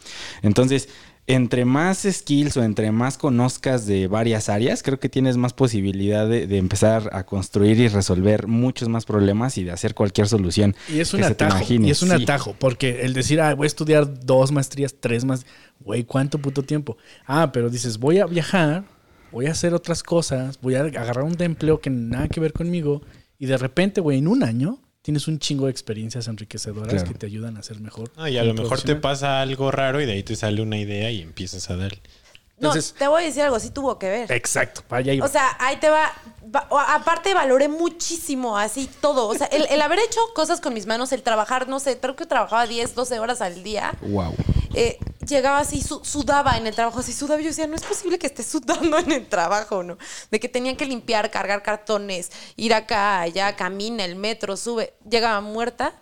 [0.43, 0.91] Entonces,
[1.33, 6.29] entre más skills o entre más conozcas de varias áreas, creo que tienes más posibilidad
[6.29, 10.75] de, de empezar a construir y resolver muchos más problemas y de hacer cualquier solución.
[10.93, 11.65] Y es un que se te atajo.
[11.69, 12.23] Y es un Sí.
[12.23, 12.55] atajo.
[12.59, 15.47] Porque el decir, ah, voy a estudiar dos maestrías, tres más.
[15.81, 16.97] Güey, ¿cuánto puto tiempo?
[17.27, 18.85] Ah, pero dices, voy a viajar,
[19.33, 23.03] voy a hacer otras cosas, voy a agarrar un empleo que nada que ver conmigo.
[23.39, 27.09] Y de repente, güey, en un año tienes un chingo de experiencias enriquecedoras Claro.
[27.13, 28.13] que te ayudan a ser mejor.
[28.17, 30.79] Ah, y a lo mejor te pasa algo raro y de ahí te sale una
[30.79, 32.01] idea y empiezas a darle.
[32.61, 34.33] No, te voy a decir algo, sí tuvo que ver.
[34.33, 35.27] Exacto, para allá iba.
[35.27, 36.13] O sea, ahí te va.
[36.89, 39.29] aparte, valoré muchísimo así todo.
[39.29, 42.17] O sea, el, el haber hecho cosas con mis manos, el trabajar, no sé, creo
[42.17, 43.93] que trabajaba 10, 12 horas al día.
[44.03, 44.35] Wow.
[44.75, 47.41] eh, llegaba así, su- sudaba en el trabajo, así sudaba.
[47.41, 49.97] y Yo decía, no es posible que esté sudando en el trabajo, ¿no?
[50.31, 54.95] De que tenían que limpiar, cargar cartones, ir acá, allá, camina, el metro, sube.
[55.09, 55.95] Llegaba muerta.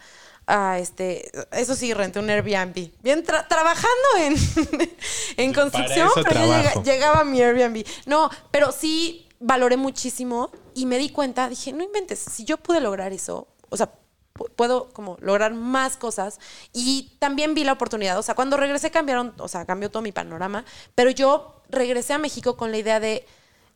[0.50, 2.90] Ah, este, eso sí, renté un Airbnb.
[3.02, 4.34] Bien, tra- trabajando en,
[5.36, 6.40] en construcción, pero
[6.82, 7.84] llegaba mi Airbnb.
[8.06, 12.80] No, pero sí valoré muchísimo y me di cuenta, dije, no inventes, si yo pude
[12.80, 13.92] lograr eso, o sea,
[14.34, 16.40] pu- puedo como lograr más cosas
[16.72, 20.12] y también vi la oportunidad, o sea, cuando regresé cambiaron, o sea, cambió todo mi
[20.12, 23.26] panorama, pero yo regresé a México con la idea de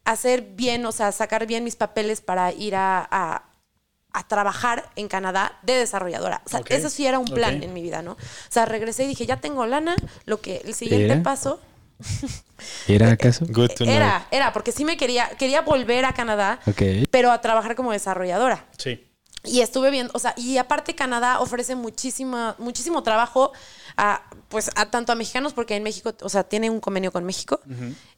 [0.05, 3.45] hacer bien, o sea, sacar bien mis papeles para ir a, a-
[4.13, 6.43] a trabajar en Canadá de desarrolladora.
[6.45, 8.13] O sea, eso sí era un plan en mi vida, ¿no?
[8.13, 8.19] O
[8.51, 9.97] sea, regresé y dije, ya tengo lana,
[10.27, 11.23] lo que el siguiente ¿Era?
[11.23, 11.61] paso
[12.89, 13.47] ¿Era acaso?
[13.49, 13.95] Good to know.
[13.95, 16.61] era, era, porque sí me quería, quería volver a Canadá,
[17.11, 18.67] pero a trabajar como desarrolladora.
[18.79, 19.09] sí.
[19.45, 23.51] Y estuve viendo, o sea, y aparte Canadá ofrece muchísima, muchísimo trabajo
[23.97, 27.25] a, pues, a tanto a mexicanos, porque en México, o sea, tiene un convenio con
[27.25, 27.61] México,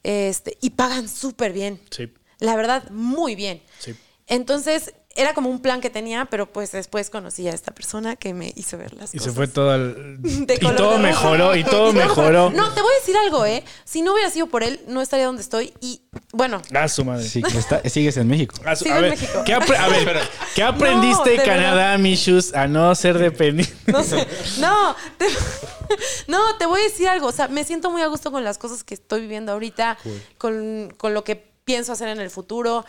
[0.03, 1.81] este, y pagan súper bien.
[1.89, 2.13] Sí.
[2.37, 3.63] La verdad, muy bien.
[3.79, 3.95] Sí.
[4.27, 8.33] Entonces, era como un plan que tenía, pero pues después conocí a esta persona que
[8.33, 9.31] me hizo ver las Y cosas.
[9.33, 10.17] se fue todo al...
[10.21, 12.49] de Y todo mejoró, y todo mejoró.
[12.51, 13.63] No, te voy a decir algo, ¿eh?
[13.85, 15.73] Si no hubiera sido por él, no estaría donde estoy.
[15.79, 16.01] Y
[16.33, 17.23] bueno, A su madre.
[17.27, 18.55] Sí, está- sigues en México.
[18.65, 19.41] A, su- a en ver, México.
[19.45, 20.19] ¿qué, apre- a ver,
[20.53, 23.73] ¿qué aprendiste de Canadá, Mishus, a no ser dependiente?
[23.87, 24.27] no sé.
[24.59, 25.27] No, te,
[26.27, 27.27] no, te voy a decir algo.
[27.27, 29.97] O sea, me siento muy a gusto con las cosas que estoy viviendo ahorita,
[30.37, 32.85] con, con lo que pienso hacer en el futuro.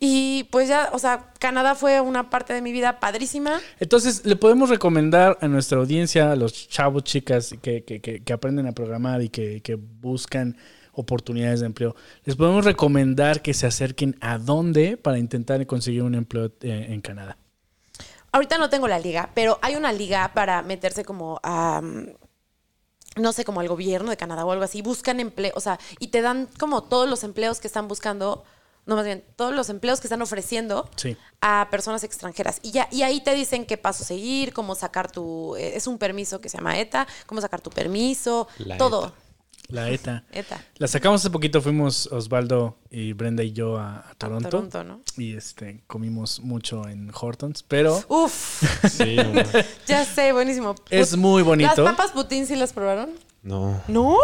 [0.00, 3.60] Y pues ya, o sea, Canadá fue una parte de mi vida padrísima.
[3.80, 8.32] Entonces, le podemos recomendar a nuestra audiencia, a los chavos, chicas que, que- que- que
[8.32, 10.56] aprenden a programar y que, que buscan
[10.92, 11.94] oportunidades de empleo,
[12.24, 17.00] les podemos recomendar que se acerquen a dónde para intentar conseguir un empleo eh, en
[17.02, 17.36] Canadá.
[18.32, 21.80] Ahorita no tengo la liga, pero hay una liga para meterse como a.
[21.82, 22.06] mm,
[23.16, 24.82] No sé, como al gobierno de Canadá o algo así.
[24.82, 28.44] Buscan empleo, o sea, y te dan como todos los empleos que están buscando.
[28.86, 31.16] No, más bien, todos los empleos que están ofreciendo Sí.
[31.40, 32.60] a personas extranjeras.
[32.62, 35.56] Y ya, y ahí te dicen qué paso seguir, cómo sacar tu.
[35.56, 39.06] eh, Es un permiso que se llama ETA, cómo sacar tu permiso, La todo.
[39.06, 39.14] ETA.
[39.68, 40.24] La ETA.
[40.32, 40.64] ETA.
[40.76, 44.48] La sacamos hace poquito, fuimos Osvaldo y Brenda y yo a, a Toronto.
[44.48, 45.00] Toronto, ¿no?
[45.16, 49.16] Y este comimos mucho en Hortons, pero Uf, Sí,
[49.88, 50.76] ya sé, buenísimo.
[50.90, 51.82] es muy bonito.
[51.82, 53.10] ¿Las papas Putin sí las probaron?
[53.42, 53.82] No.
[53.88, 54.16] ¿No?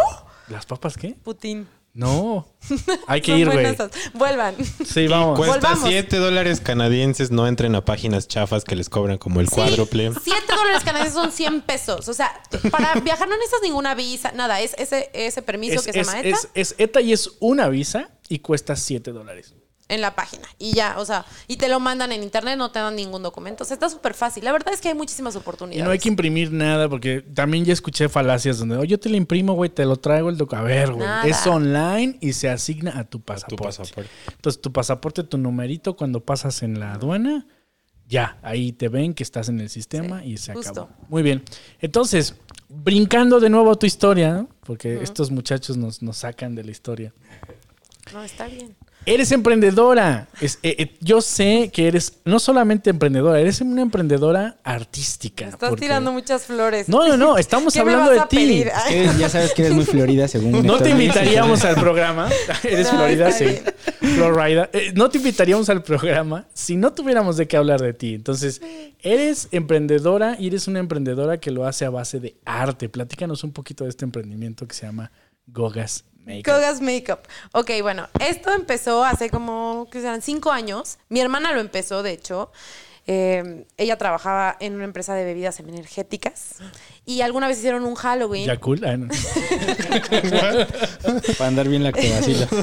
[0.47, 1.15] ¿Las papas qué?
[1.21, 1.67] Putin.
[1.93, 2.47] No.
[3.07, 3.75] Hay que Son ir, güey.
[4.13, 4.55] Vuelvan.
[4.83, 5.37] Sí, vamos.
[5.37, 5.89] Cuesta Volvamos.
[5.89, 10.11] 7 dólares canadienses, no entren a páginas chafas que les cobran como el cuádruple.
[10.23, 12.07] 7 dólares canadienses son 100 pesos.
[12.07, 14.59] O sea, para viajar no necesitas ninguna visa, nada.
[14.61, 17.69] Es ese, ese permiso Es, que se llama ETA es- es ETA y es una
[17.69, 19.53] visa y cuesta 7 dólares.
[19.89, 20.43] En la página.
[20.57, 23.63] Y ya, o sea, y te lo mandan en internet, no te dan ningún documento.
[23.63, 24.43] O sea, está súper fácil.
[24.43, 25.83] La verdad es que hay muchísimas Y oportunidades.
[25.85, 29.17] no hay que imprimir nada porque también ya escuché falacias donde, oye, yo te lo
[29.17, 30.65] imprimo, güey, te lo traigo el documento.
[30.65, 33.63] A ver, güey, es online y se asigna a tu Tu pasaporte.
[33.63, 34.09] pasaporte.
[34.31, 37.45] Entonces, tu pasaporte, tu numerito, cuando pasas en la aduana,
[38.07, 40.71] ya, ahí te ven que estás en el sistema Sí, y se justo.
[40.71, 40.89] acabó.
[41.09, 41.43] Muy bien.
[41.79, 42.35] Entonces,
[42.69, 44.49] brincando de nuevo a tu historia, ¿no?
[44.65, 47.13] porque estos muchachos nos, nos sacan de la historia.
[48.13, 48.75] No, está bien.
[49.05, 50.27] Eres emprendedora.
[50.39, 55.45] Es- eh, eh, yo sé que eres no solamente emprendedora, eres una emprendedora artística.
[55.45, 56.87] Me estás porque- tirando muchas flores.
[56.87, 58.35] No, no, no, estamos ¿Qué me hablando vas de ti.
[58.37, 58.67] pedir?
[58.67, 62.29] Es que ya sabes que eres muy florida según No te invitaríamos al programa.
[62.63, 63.45] Eres No, Florida, sí.
[64.15, 64.69] Florida.
[64.73, 68.13] Eh, no te invitaríamos al programa si no tuviéramos de qué hablar de ti.
[68.13, 68.61] Entonces,
[69.01, 72.89] eres emprendedora y eres una emprendedora que lo hace a base de arte.
[72.89, 75.11] Platícanos un poquito de este emprendimiento que se llama
[75.47, 76.45] Gogas Makeup.
[76.45, 77.19] Kogas Makeup.
[77.51, 80.97] Ok, bueno, esto empezó hace como, que serán cinco años.
[81.09, 82.51] Mi hermana lo empezó, de hecho.
[83.05, 86.55] Eh, ella trabajaba en una empresa de bebidas energéticas
[87.05, 88.45] y alguna vez hicieron un Halloween.
[88.45, 88.79] Ya cool.
[88.81, 89.07] No.
[91.37, 92.47] Para andar bien lactobacilo.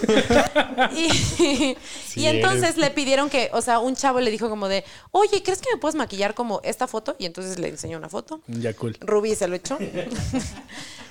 [0.97, 1.77] Y,
[2.11, 5.43] Sí y entonces le pidieron que, o sea, un chavo le dijo como de, oye,
[5.43, 7.15] ¿crees que me puedes maquillar como esta foto?
[7.19, 8.41] Y entonces le enseñó una foto.
[8.49, 8.97] Ya cool.
[9.01, 9.79] Rubí se lo echó.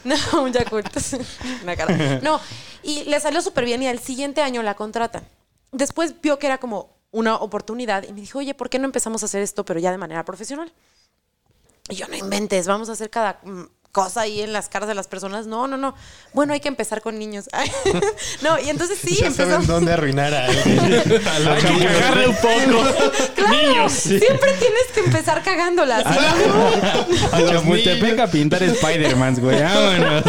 [0.03, 0.89] no, un Yakult.
[1.63, 2.19] Una cara.
[2.21, 2.39] No,
[2.83, 5.23] y le salió súper bien y al siguiente año la contratan.
[5.71, 9.23] Después vio que era como una oportunidad y me dijo, oye, ¿por qué no empezamos
[9.23, 10.71] a hacer esto, pero ya de manera profesional?
[11.89, 14.95] Y yo, no inventes, vamos a hacer cada mm, cosa ahí en las caras de
[14.95, 15.47] las personas.
[15.47, 15.95] No, no, no.
[16.33, 17.45] Bueno, hay que empezar con niños.
[18.41, 19.67] no, y entonces sí, ya saben empezamos.
[19.67, 20.79] dónde arruinar a alguien.
[21.27, 22.83] A los Hay que cagarle un poco.
[23.35, 23.91] Claro, Niños.
[23.93, 26.05] siempre tienes que empezar cagándolas.
[26.05, 29.61] A Multepec a pintar Spider-Man, güey.
[29.61, 30.23] Vámonos.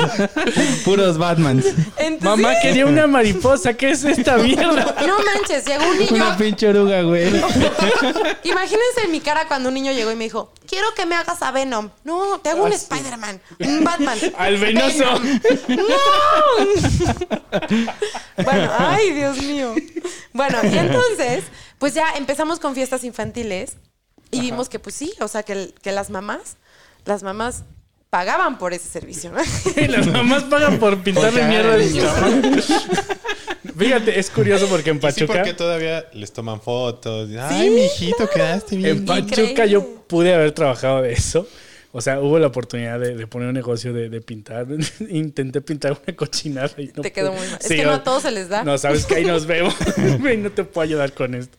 [0.84, 1.66] Puros Batmans.
[1.96, 3.74] Entonces, Mamá quería una mariposa.
[3.74, 4.94] ¿Qué es esta mierda?
[5.06, 6.14] no manches, llegó un niño.
[6.14, 7.28] Una pinche oruga, güey.
[8.44, 11.42] Imagínense en mi cara cuando un niño llegó y me dijo, quiero que me hagas
[11.42, 11.90] a Venom.
[12.04, 14.18] No, te hago un Spider-Man, un Batman.
[14.36, 15.04] Al venoso.
[15.68, 15.96] ¡No!
[18.44, 19.74] bueno, ay, Dios mío.
[20.32, 21.44] Bueno, y entonces,
[21.78, 23.76] pues ya empezamos con fiestas infantiles
[24.30, 26.56] y vimos que pues sí, o sea, que, que las mamás,
[27.04, 27.64] las mamás
[28.10, 29.40] pagaban por ese servicio, ¿no?
[29.76, 32.04] Y las mamás pagan por pintarle mierda niño.
[33.76, 37.30] Fíjate, es curioso porque en Sí, Pachuca, porque todavía les toman fotos.
[37.38, 38.98] Ay, mijito, quedaste bien.
[38.98, 39.70] en Pachuca Increíble.
[39.70, 41.46] yo pude haber trabajado de eso.
[41.92, 44.66] O sea, hubo la oportunidad de, de poner un negocio de, de pintar.
[45.08, 47.58] Intenté pintar una cochinada y no Te quedó muy mal.
[47.60, 48.62] Es Sí, que no a todos se les da.
[48.62, 49.74] No, sabes que ahí nos vemos.
[50.38, 51.58] No te puedo ayudar con esto.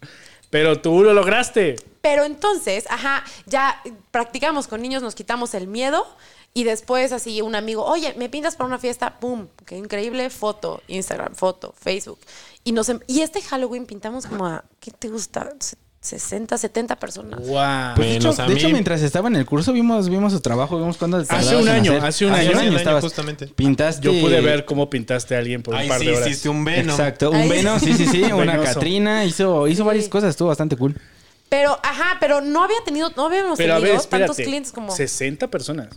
[0.50, 1.76] Pero tú lo lograste.
[2.02, 6.06] Pero entonces, ajá, ya practicamos con niños, nos quitamos el miedo
[6.54, 9.20] y después así un amigo, oye, ¿me pintas para una fiesta?
[9.20, 9.48] ¡Pum!
[9.66, 10.30] ¡Qué increíble!
[10.30, 12.20] Foto, Instagram, foto, Facebook.
[12.64, 15.50] Y, nos, em- y este Halloween pintamos como a, ¿qué te gusta?
[16.02, 17.40] Se- 60, 70 personas.
[17.42, 17.94] Wow.
[17.96, 21.14] Pues de, hecho, de mientras estaba en el curso, vimos, vimos su trabajo, vimos un
[21.14, 21.36] año, hacer.
[21.38, 22.04] hace un año.
[22.04, 23.46] Hace un año, estabas- justamente.
[23.48, 24.02] Pintaste.
[24.02, 26.28] Yo pude ver cómo pintaste a alguien por un Ay, par sí, de horas.
[26.28, 26.90] hiciste un Venom.
[26.90, 27.50] Exacto, un Ay.
[27.50, 28.74] Venom, sí, sí, sí, una Venoso.
[28.74, 31.00] Catrina, hizo, hizo varias cosas, estuvo bastante cool.
[31.50, 34.92] Pero, ajá, pero no había tenido, no habíamos Pero a tenido ver, tantos clientes como.
[34.96, 35.90] 60 personas.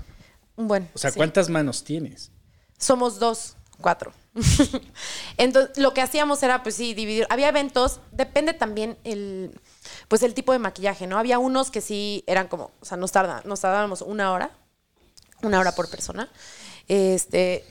[0.57, 0.87] Bueno.
[0.95, 1.17] O sea, sí.
[1.17, 2.31] ¿cuántas manos tienes?
[2.79, 4.13] Somos dos, cuatro.
[5.37, 7.27] Entonces, lo que hacíamos era, pues sí, dividir.
[7.31, 9.53] Había eventos, depende también el,
[10.09, 11.19] pues el tipo de maquillaje, ¿no?
[11.19, 14.51] Había unos que sí eran como, o sea, nos tarda, nos tardábamos una hora,
[15.43, 16.29] una hora por persona.
[16.89, 17.65] Este,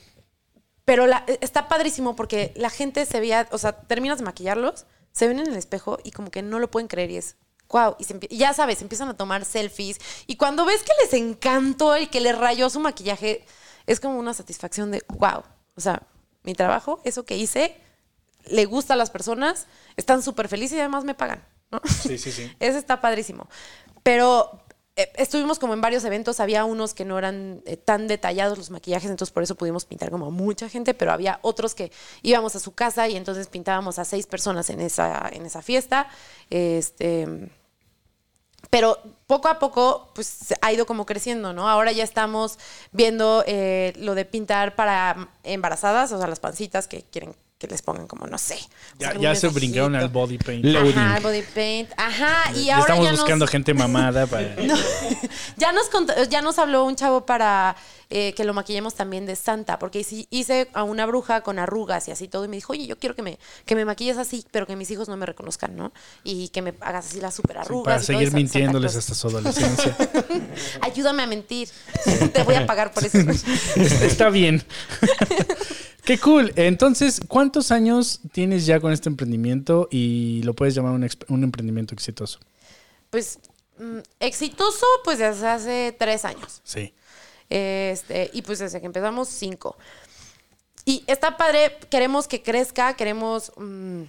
[0.86, 5.28] pero la- está padrísimo porque la gente se veía, o sea, terminas de maquillarlos, se
[5.28, 7.36] ven en el espejo y como que no lo pueden creer y es,
[7.70, 11.98] wow, y, y ya sabes, empiezan a tomar selfies y cuando ves que les encantó
[11.98, 13.46] y que les rayó su maquillaje,
[13.86, 15.44] es como una satisfacción de, wow,
[15.76, 16.04] o sea,
[16.44, 17.78] mi trabajo, eso que hice,
[18.46, 21.44] le gusta a las personas, están súper felices y además me pagan,
[21.74, 21.82] ¿no?
[21.86, 22.52] Sí, sí, sí.
[22.60, 23.48] Ese está padrísimo.
[24.04, 24.64] Pero
[24.96, 28.70] eh, estuvimos como en varios eventos, había unos que no eran eh, tan detallados los
[28.70, 32.56] maquillajes, entonces por eso pudimos pintar como a mucha gente, pero había otros que íbamos
[32.56, 36.08] a su casa y entonces pintábamos a seis personas en esa, en esa fiesta.
[36.50, 37.50] Este,
[38.70, 41.70] pero poco a poco pues ha ido como creciendo, ¿no?
[41.70, 42.60] Ahora ya estamos
[42.92, 47.82] viendo eh, lo de pintar para embarazadas, o sea, las pancitas que quieren que les
[47.82, 48.58] pongan como, no sé.
[49.00, 50.66] Ya, se brincaron al body paint.
[50.66, 50.98] Loading.
[50.98, 51.90] Ajá, body paint.
[51.96, 54.56] Ajá, y Ya ahora estamos ya nos- buscando gente mamada para...
[54.64, 54.76] no.
[55.56, 57.78] ya, nos cont- ya nos habló un chavo para
[58.10, 62.08] eh, que lo maquillemos también de Santa, porque hice, hice a una bruja con arrugas
[62.10, 64.46] y así todo, y me dijo, oye, yo quiero que me, que me maquilles así,
[64.52, 65.94] pero que mis hijos no me reconozcan, ¿no?
[66.26, 67.86] Y que me hagas así las super arrugas.
[67.86, 69.96] para y todo seguir eso, mintiéndoles hasta su adolescencia.
[70.82, 71.70] Ayúdame a mentir.
[72.34, 73.18] Te voy a pagar por eso.
[73.78, 74.64] Está bien.
[76.04, 76.52] Qué cool.
[76.58, 82.40] Entonces, ¿cuántos años tienes ya con este emprendimiento y lo puedes llamar un, emprendimiento exitoso?
[83.10, 83.40] Pues
[83.80, 86.62] mm, exitoso, pues desde hace tres años.
[86.66, 86.94] Sí.
[87.50, 89.78] Este, y pues desde que empezamos, cinco.
[90.84, 94.04] Y está padre, queremos que crezca, queremos, mm,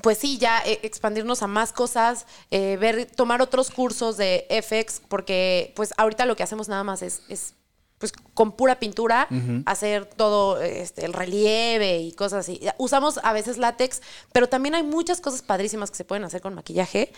[0.00, 5.02] pues sí, ya eh, expandirnos a más cosas, eh, ver, tomar otros cursos de FX,
[5.08, 7.54] porque pues ahorita lo que hacemos nada más es, es
[8.02, 9.28] pues con pura pintura,
[9.64, 12.60] hacer todo este, el relieve y cosas así.
[12.78, 16.52] Usamos a veces látex, pero también hay muchas cosas padrísimas que se pueden hacer con
[16.52, 17.12] maquillaje.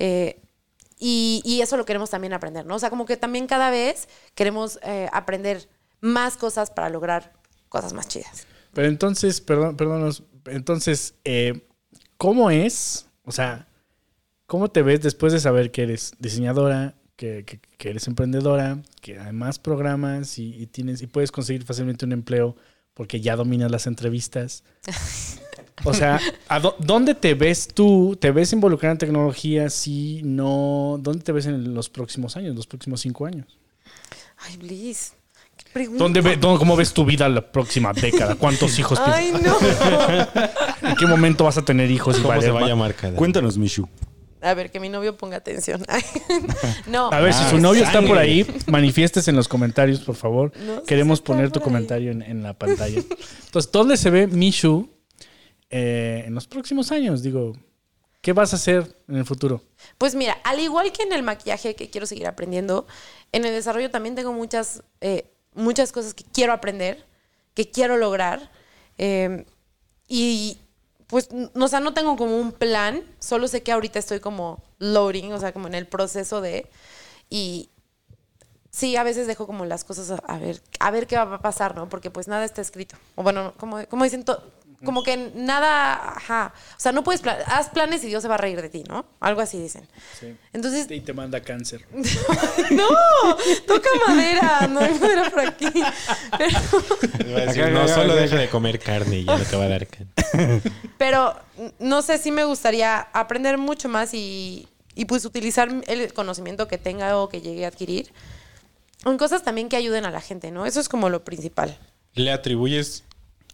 [0.00, 0.40] eh,
[0.98, 2.74] y, y eso lo queremos también aprender, ¿no?
[2.74, 5.68] O sea, como que también cada vez queremos eh, aprender
[6.00, 7.32] más cosas para lograr
[7.68, 8.46] cosas más chidas.
[8.72, 11.68] Pero entonces, perdón, perdónanos, entonces, eh,
[12.16, 13.06] ¿cómo es?
[13.24, 13.68] O sea,
[14.46, 19.18] ¿cómo te ves después de saber que eres diseñadora, que, que- que eres emprendedora, que
[19.18, 22.56] además programas y, y tienes y puedes conseguir fácilmente un empleo
[22.94, 24.62] porque ya dominas las entrevistas?
[25.84, 28.16] O sea, ¿a dó- ¿dónde te ves tú?
[28.20, 29.68] ¿Te ves involucrada en tecnología?
[29.70, 30.96] Sí, no.
[31.00, 33.58] ¿Dónde te ves en los próximos años, los próximos cinco años?
[34.38, 35.14] Ay, Bliss.
[35.56, 36.02] ¿Qué pregunta?
[36.02, 38.36] ¿Dónde ve- dónde- ¿Cómo ves tu vida la próxima década?
[38.36, 39.16] ¿Cuántos hijos tienes?
[39.16, 40.88] Ay, no.
[40.88, 42.18] ¿En qué momento vas a tener hijos?
[42.18, 42.94] y ¿Cómo se va a llamar?
[43.16, 43.88] Cuéntanos, Mishu.
[44.44, 45.84] A ver, que mi novio ponga atención.
[46.86, 47.10] No.
[47.12, 50.52] A ver, si Ah, su novio está por ahí, manifiestes en los comentarios, por favor.
[50.66, 51.64] No Queremos si poner tu ahí.
[51.64, 53.00] comentario en, en la pantalla.
[53.46, 54.88] Entonces, ¿dónde se ve Mishu
[55.70, 57.22] eh, en los próximos años?
[57.22, 57.52] Digo,
[58.20, 59.62] ¿qué vas a hacer en el futuro?
[59.98, 62.86] Pues mira, al igual que en el maquillaje que quiero seguir aprendiendo,
[63.32, 67.06] en el desarrollo también tengo muchas, eh, muchas cosas que quiero aprender,
[67.54, 68.50] que quiero lograr.
[68.98, 69.44] eh,
[70.06, 70.58] y
[71.06, 74.62] pues, n- o sea, no tengo como un plan, solo sé que ahorita estoy como
[74.78, 76.70] loading, o sea, como en el proceso de...
[77.30, 77.70] Y
[78.70, 81.38] sí, a veces dejo como las cosas a, a ver, a ver qué va a
[81.40, 81.88] pasar, ¿no?
[81.88, 82.96] Porque pues nada está escrito.
[83.14, 84.42] O bueno, como, como dicen, to-
[84.84, 86.52] como que nada, ajá.
[86.76, 88.84] O sea, no puedes, pla- haz planes y Dios se va a reír de ti,
[88.88, 89.06] ¿no?
[89.20, 89.86] Algo así dicen.
[90.52, 91.84] Entonces, Y te manda cáncer.
[92.70, 92.88] no,
[93.66, 95.68] toca madera, no hay madera por aquí.
[96.38, 99.36] Pero, Iba a decir, Acá, no, acá, solo acá, deja de comer carne y ya
[99.38, 100.60] no te va a dar carne.
[100.98, 101.34] pero,
[101.78, 106.78] no sé, sí me gustaría aprender mucho más y, y pues utilizar el conocimiento que
[106.78, 108.12] tenga o que llegue a adquirir
[109.06, 110.64] en cosas también que ayuden a la gente, ¿no?
[110.64, 111.76] Eso es como lo principal.
[112.14, 113.04] ¿Le atribuyes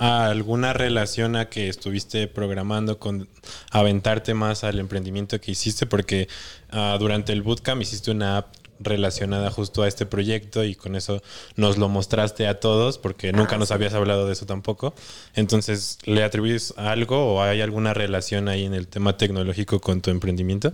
[0.00, 3.28] a alguna relación a que estuviste programando con
[3.70, 5.86] aventarte más al emprendimiento que hiciste?
[5.86, 6.26] Porque
[6.70, 11.22] ah, durante el bootcamp hiciste una app relacionada justo a este proyecto y con eso
[11.56, 14.94] nos lo mostraste a todos porque nunca nos habías hablado de eso tampoco.
[15.34, 20.10] Entonces, ¿le atribuyes algo o hay alguna relación ahí en el tema tecnológico con tu
[20.10, 20.72] emprendimiento?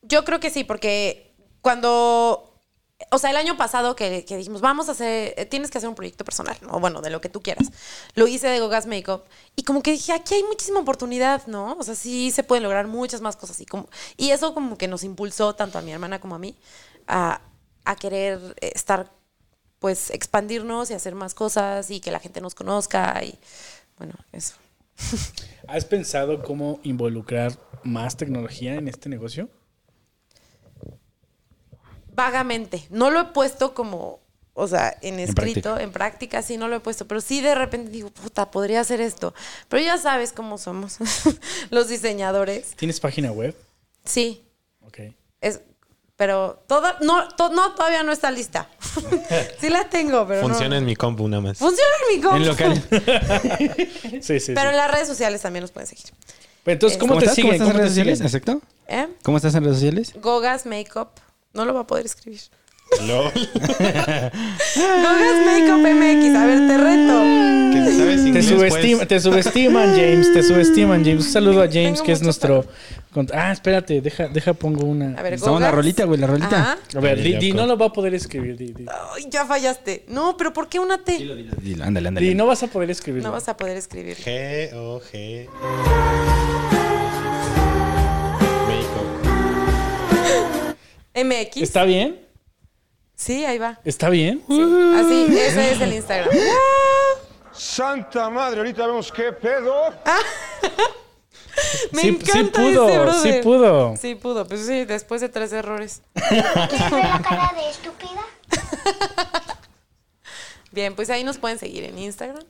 [0.00, 2.48] Yo creo que sí, porque cuando.
[3.10, 5.88] O sea, el año pasado que, que dijimos, vamos a hacer, eh, tienes que hacer
[5.88, 7.68] un proyecto personal, o bueno, de lo que tú quieras.
[8.14, 9.24] Lo hice de Gogas Makeup
[9.56, 11.76] y como que dije, aquí hay muchísima oportunidad, ¿no?
[11.78, 13.60] O sea, sí se pueden lograr muchas más cosas.
[13.60, 16.56] Y, como, y eso como que nos impulsó tanto a mi hermana como a mí
[17.06, 17.40] a,
[17.84, 19.10] a querer estar,
[19.78, 23.38] pues, expandirnos y hacer más cosas y que la gente nos conozca y,
[23.98, 24.54] bueno, eso.
[25.68, 29.48] ¿Has pensado cómo involucrar más tecnología en este negocio?
[32.12, 32.86] Vagamente.
[32.90, 34.20] No lo he puesto como,
[34.54, 35.82] o sea, en escrito, práctica.
[35.82, 39.00] en práctica, sí no lo he puesto, pero sí de repente digo, puta, podría hacer
[39.00, 39.34] esto.
[39.68, 40.98] Pero ya sabes cómo somos
[41.70, 42.72] los diseñadores.
[42.76, 43.56] ¿Tienes página web?
[44.04, 44.44] Sí,
[44.86, 44.98] Ok.
[45.40, 45.60] es,
[46.16, 48.68] pero toda, no, to- no, todavía no está lista.
[49.60, 50.76] sí la tengo, pero Funciona no.
[50.76, 51.58] en mi compu nada más.
[51.58, 52.36] Funciona en mi compu.
[52.36, 52.82] En local.
[54.22, 54.70] Sí, sí, Pero sí.
[54.70, 56.06] en las redes sociales también nos pueden seguir.
[56.64, 57.40] Pero entonces, ¿cómo, ¿Cómo te estás?
[57.42, 58.20] ¿Cómo estás en ¿Cómo te redes sociales?
[58.20, 58.60] ¿Exacto?
[58.86, 59.08] ¿Eh?
[59.24, 60.12] ¿Cómo estás en redes sociales?
[60.20, 61.08] Gogas Makeup.
[61.54, 62.40] No lo va a poder escribir.
[63.06, 63.32] LOL.
[63.32, 64.32] Gogas
[65.46, 66.34] Makeup MX.
[66.36, 67.22] A ver, te reto.
[67.72, 69.08] Te, inglés, subestima- pues.
[69.08, 70.32] te subestiman, James.
[70.32, 71.26] Te subestiman, James.
[71.26, 72.64] Un saludo a James, Tengo que es nuestro.
[73.34, 75.18] Ah, espérate, deja, deja pongo una.
[75.18, 76.60] A ver, Estamos en la rolita, güey, la rolita.
[76.60, 76.78] Ajá.
[76.94, 78.56] A ver, di, Dale, di, no lo va a poder escribir.
[78.56, 78.86] Di, di.
[79.14, 80.04] Ay, ya fallaste.
[80.08, 81.18] No, pero ¿por qué una T?
[81.62, 82.26] Dilo, ándale, ándale.
[82.26, 83.22] Di, no vas a poder escribir.
[83.22, 84.16] No vas a poder escribir.
[84.16, 85.48] G O G.
[91.24, 91.56] MX.
[91.58, 92.20] ¿Está bien?
[93.14, 93.78] Sí, ahí va.
[93.84, 94.42] ¿Está bien?
[94.48, 94.60] Sí,
[94.96, 96.28] así, ese es el Instagram.
[97.52, 99.90] Santa madre, ahorita vemos qué pedo.
[101.92, 103.34] Me Sí- sí encanta pudo, ese brother.
[103.34, 103.96] sí pudo.
[104.00, 106.00] Sí pudo, pues sí, después de tres errores.
[106.14, 108.22] ¿Te veo la cara de estúpida?
[110.72, 112.42] Bien, pues ahí nos pueden seguir en Instagram.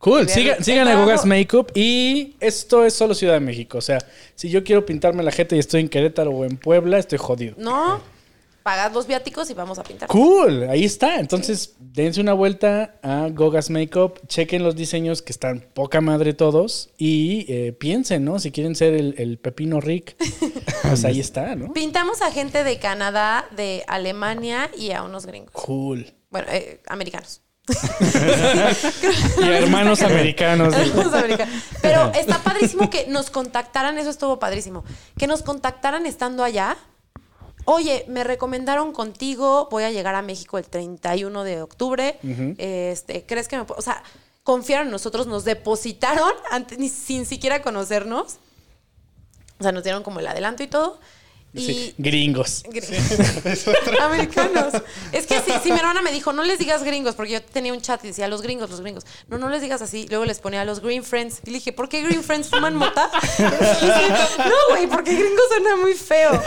[0.00, 0.24] Cool.
[0.26, 1.70] Vean, Siga- el sigan a Gogas Makeup.
[1.74, 3.78] Y esto es solo Ciudad de México.
[3.78, 3.98] O sea,
[4.34, 7.54] si yo quiero pintarme la jeta y estoy en Querétaro o en Puebla, estoy jodido.
[7.58, 8.00] No,
[8.62, 10.08] pagad los viáticos y vamos a pintar.
[10.08, 11.20] Cool, ahí está.
[11.20, 16.88] Entonces, dense una vuelta a Gogas Makeup, chequen los diseños que están poca madre todos
[16.96, 18.38] y eh, piensen, ¿no?
[18.38, 20.16] Si quieren ser el, el Pepino Rick,
[20.82, 21.74] pues ahí está, ¿no?
[21.74, 25.52] Pintamos a gente de Canadá, de Alemania y a unos gringos.
[25.52, 26.06] Cool.
[26.30, 27.42] Bueno, eh, americanos.
[29.38, 30.74] Y a hermanos americanos.
[30.74, 31.54] Hermanos americanos.
[31.82, 34.84] Pero está padrísimo que nos contactaran, eso estuvo padrísimo.
[35.18, 36.76] Que nos contactaran estando allá.
[37.64, 42.18] Oye, me recomendaron contigo, voy a llegar a México el 31 de octubre.
[42.58, 43.78] este, ¿Crees que me puedo?
[43.78, 44.02] O sea,
[44.42, 48.38] confiaron en nosotros, nos depositaron antes, ni, sin siquiera conocernos.
[49.58, 50.98] O sea, nos dieron como el adelanto y todo.
[51.54, 52.62] Sí, gringos.
[54.00, 54.74] Americanos.
[55.10, 57.72] Es que sí, sí, mi hermana me dijo, no les digas gringos, porque yo tenía
[57.72, 59.04] un chat y decía, los gringos, los gringos.
[59.28, 60.06] No, no les digas así.
[60.08, 61.40] Luego les ponía a los green friends.
[61.44, 63.10] Y le dije, ¿por qué green friends fuman mota?
[64.38, 66.40] no, güey, porque gringos suena muy feo.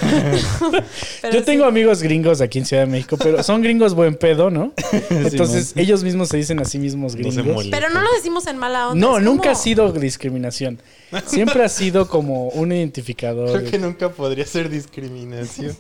[1.21, 1.45] Pero Yo sí.
[1.45, 4.73] tengo amigos gringos aquí en Ciudad de México, pero son gringos buen pedo, ¿no?
[5.09, 7.67] Entonces ellos mismos se dicen a sí mismos gringos.
[7.69, 9.05] Pero no lo decimos en mala onda.
[9.05, 10.81] No, es nunca ha sido discriminación.
[11.25, 13.51] Siempre ha sido como un identificador.
[13.51, 14.92] Creo que nunca podría ser discriminación.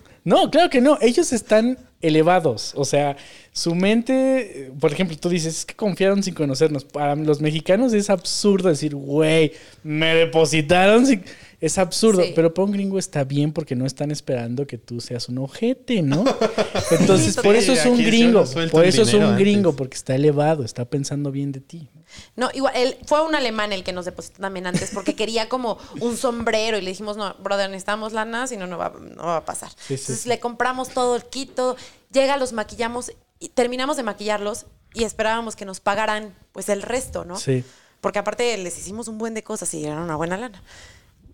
[0.25, 0.97] No, claro que no.
[1.01, 2.71] Ellos están elevados.
[2.75, 3.17] O sea,
[3.51, 6.85] su mente, eh, por ejemplo, tú dices, es que confiaron sin conocernos.
[6.85, 9.51] Para los mexicanos es absurdo decir, güey,
[9.83, 11.23] me depositaron sin...
[11.63, 12.33] Es absurdo, Sí.
[12.35, 16.01] pero para un gringo está bien porque no están esperando que tú seas un ojete,
[16.01, 16.25] ¿no?
[16.91, 18.43] Entonces, Sí, por eso es un gringo.
[18.69, 19.77] Por eso es un gringo, antes.
[19.77, 21.87] porque está elevado, está pensando bien de ti.
[22.35, 25.77] No, igual, él, fue un alemán el que nos depositó también antes porque quería como
[26.01, 29.37] un sombrero y le dijimos, no, brother, necesitamos lana, si no, no va, no va
[29.37, 29.69] a pasar.
[29.69, 30.27] Sí, sí, Entonces sí.
[30.29, 31.77] le compramos todo el kit, todo,
[32.11, 37.23] llega, los maquillamos y terminamos de maquillarlos y esperábamos que nos pagaran pues el resto,
[37.23, 37.39] ¿no?
[37.39, 37.63] Sí.
[38.01, 40.61] Porque aparte les hicimos un buen de cosas y eran una buena lana.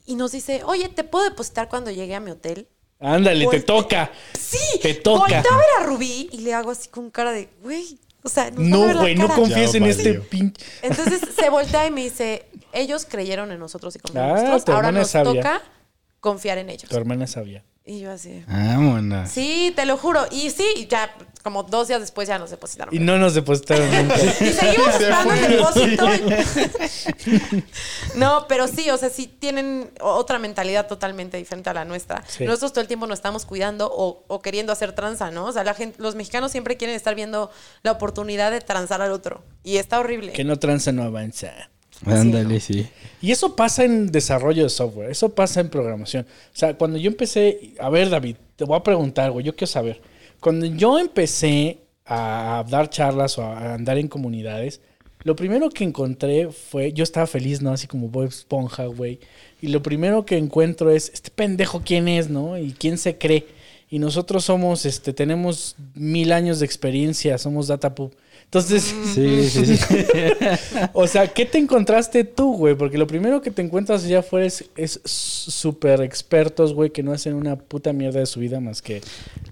[0.10, 2.68] Y nos dice, oye, ¿te puedo depositar cuando llegue a mi hotel?
[3.00, 4.12] Ándale, te Volte- toca.
[4.38, 5.20] Sí, Te toca.
[5.20, 8.50] Volteo a ver a Rubí y le hago así con cara de, güey, o sea,
[8.50, 9.40] No, güey, no cara".
[9.40, 10.66] confíes en este pinche.
[10.82, 14.76] Entonces se voltea y me dice, ellos creyeron en nosotros y confiaron en Ah, nosotros.
[14.76, 15.32] Ahora nos sabia.
[15.44, 15.62] toca
[16.20, 16.90] confiar en ellos.
[16.90, 17.64] Tu hermana sabía.
[17.86, 19.32] Y yo así, Vámonos.
[19.32, 20.28] sí, te lo juro.
[20.30, 21.12] Y sí, ya
[21.42, 22.94] como dos días después ya nos depositaron.
[22.94, 24.16] Y no nos depositaron nunca.
[24.22, 26.06] Y seguimos esperando el depósito.
[28.16, 32.24] no, pero sí, o sea, sí tienen otra mentalidad totalmente diferente a la nuestra.
[32.28, 32.46] Sí.
[32.46, 35.46] Nosotros todo el tiempo nos estamos cuidando o, o queriendo hacer tranza, ¿no?
[35.46, 37.50] O sea, la gente, los mexicanos siempre quieren estar viendo
[37.82, 39.44] la oportunidad de transar al otro.
[39.64, 40.34] Y está horrible.
[40.34, 41.72] que no tranza, no avanza.
[42.06, 42.88] Ándale, sí.
[43.22, 46.26] Y eso pasa en desarrollo de software, eso pasa en programación.
[46.26, 49.72] O sea, cuando yo empecé, a ver David, te voy a preguntar, güey, yo quiero
[49.72, 50.02] saber.
[50.40, 54.82] Cuando yo empecé a dar charlas o a andar en comunidades,
[55.24, 57.72] lo primero que encontré fue, yo estaba feliz, ¿no?
[57.72, 59.20] Así como Bob Esponja, güey.
[59.62, 62.58] Y lo primero que encuentro es, este pendejo, ¿quién es, no?
[62.58, 63.46] Y quién se cree.
[63.90, 68.16] Y nosotros somos, este, tenemos mil años de experiencia, somos DataPub.
[68.50, 69.96] Entonces, Sí, sí, sí.
[70.94, 72.74] o sea, ¿qué te encontraste tú, güey?
[72.74, 77.36] Porque lo primero que te encuentras allá afuera es, súper expertos, güey, que no hacen
[77.36, 79.04] una puta mierda de su vida más que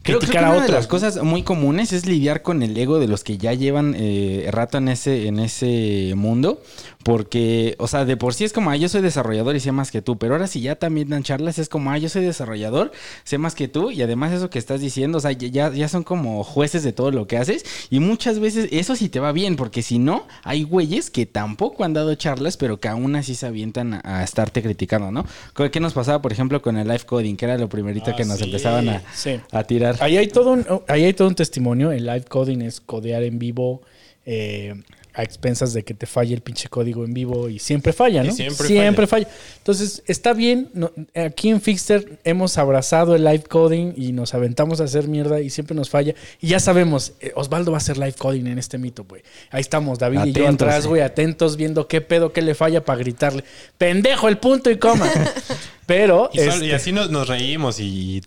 [0.03, 0.75] Creo, creo que criticar a una de otros.
[0.77, 4.47] las cosas muy comunes es lidiar con el ego de los que ya llevan eh,
[4.51, 6.61] rato en ese, en ese mundo.
[7.03, 9.91] Porque, o sea, de por sí es como, ah, yo soy desarrollador y sé más
[9.91, 10.17] que tú.
[10.17, 12.91] Pero ahora si ya también dan charlas, es como, ah, yo soy desarrollador,
[13.23, 13.91] sé más que tú.
[13.91, 17.11] Y además eso que estás diciendo, o sea, ya, ya son como jueces de todo
[17.11, 17.63] lo que haces.
[17.89, 21.85] Y muchas veces eso sí te va bien, porque si no, hay güeyes que tampoco
[21.85, 25.25] han dado charlas, pero que aún así se avientan a, a estarte criticando, ¿no?
[25.71, 27.35] ¿Qué nos pasaba, por ejemplo, con el live coding?
[27.37, 28.45] Que era lo primerito Ah, que nos sí.
[28.45, 29.39] empezaban a, Sí.
[29.51, 29.86] a tirar.
[29.99, 31.91] Ahí hay todo un, ahí hay todo un testimonio.
[31.91, 33.81] El live coding es codear en vivo
[34.25, 34.75] eh,
[35.18, 38.28] a expensas de que te falle el pinche código en vivo y siempre falla, Y
[38.28, 38.34] ¿no?
[38.34, 39.28] siempre falla.
[39.57, 40.70] Entonces, está bien.
[40.76, 45.41] no- aquí en Fixter hemos abrazado el live coding y nos aventamos a hacer mierda
[45.41, 46.13] y siempre nos falla.
[46.39, 49.24] Y ya sabemos, eh, Osvaldo va a hacer live coding en este mito, güey.
[49.49, 50.88] Ahí estamos, David y yo atrás, eh.
[50.88, 53.43] güey, atentos, viendo qué pedo, qué le falla para gritarle.
[53.80, 55.11] Pendejo, el punto y coma.
[55.88, 58.22] Pero, Y, este, y así nos, nos reímos y...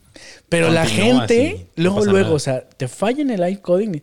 [0.48, 2.34] pero la gente, así, no luego, luego, nada.
[2.34, 4.02] o sea, te falla en el live coding, y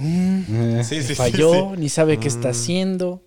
[0.00, 1.80] Sí, sí, sí, falló, sí.
[1.80, 3.22] ni sabe qué está haciendo.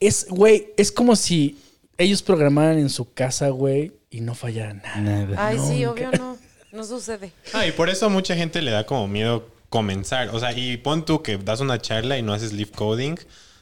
[0.00, 1.58] Es, güey, es como si
[1.98, 5.00] ellos programaran en su casa, güey, y no fallaran nada.
[5.00, 5.46] Nada.
[5.48, 6.38] Ay, sí, obvio no.
[6.74, 7.30] No sucede.
[7.52, 10.30] Ah, y por eso a mucha gente le da como miedo comenzar.
[10.30, 13.14] O sea, y pon tú que das una charla y no haces live coding.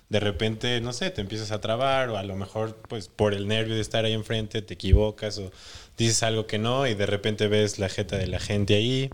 [0.08, 3.48] De repente, no sé, te empiezas a trabar o a lo mejor, pues, por el
[3.48, 5.52] nervio de estar ahí enfrente, te equivocas o
[5.98, 9.10] dices algo que no y de repente ves la jeta de la gente ahí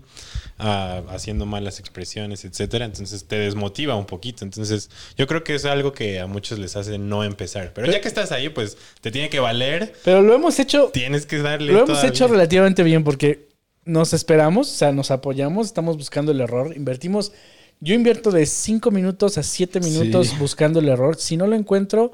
[0.59, 2.85] haciendo malas expresiones, etcétera.
[2.85, 4.43] Entonces te desmotiva un poquito.
[4.43, 7.71] Entonces yo creo que es algo que a muchos les hace no empezar.
[7.73, 9.93] Pero ya que estás ahí, pues te tiene que valer.
[10.03, 11.71] Pero lo hemos hecho, Tienes que darle.
[11.73, 13.47] lo hemos hecho relativamente bien porque
[13.85, 17.31] nos esperamos, o sea, nos apoyamos, estamos buscando el error, invertimos.
[17.79, 20.35] Yo invierto de 5 minutos a 7 minutos Sí.
[20.37, 21.15] buscando el error.
[21.15, 22.13] Si no lo encuentro,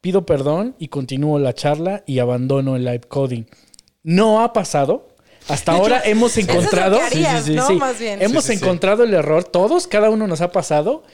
[0.00, 3.44] pido perdón y continúo la charla y abandono el live coding.
[4.02, 5.08] No ha pasado.
[5.48, 6.98] Hasta ahora hemos Eso es lo encontrado.
[6.98, 7.70] que harías, ¿no?
[7.74, 8.20] Más bien.
[8.22, 8.64] Hemos Sí, sí, sí.
[8.64, 9.44] encontrado el error.
[9.44, 11.04] Todos, cada uno nos ha pasado.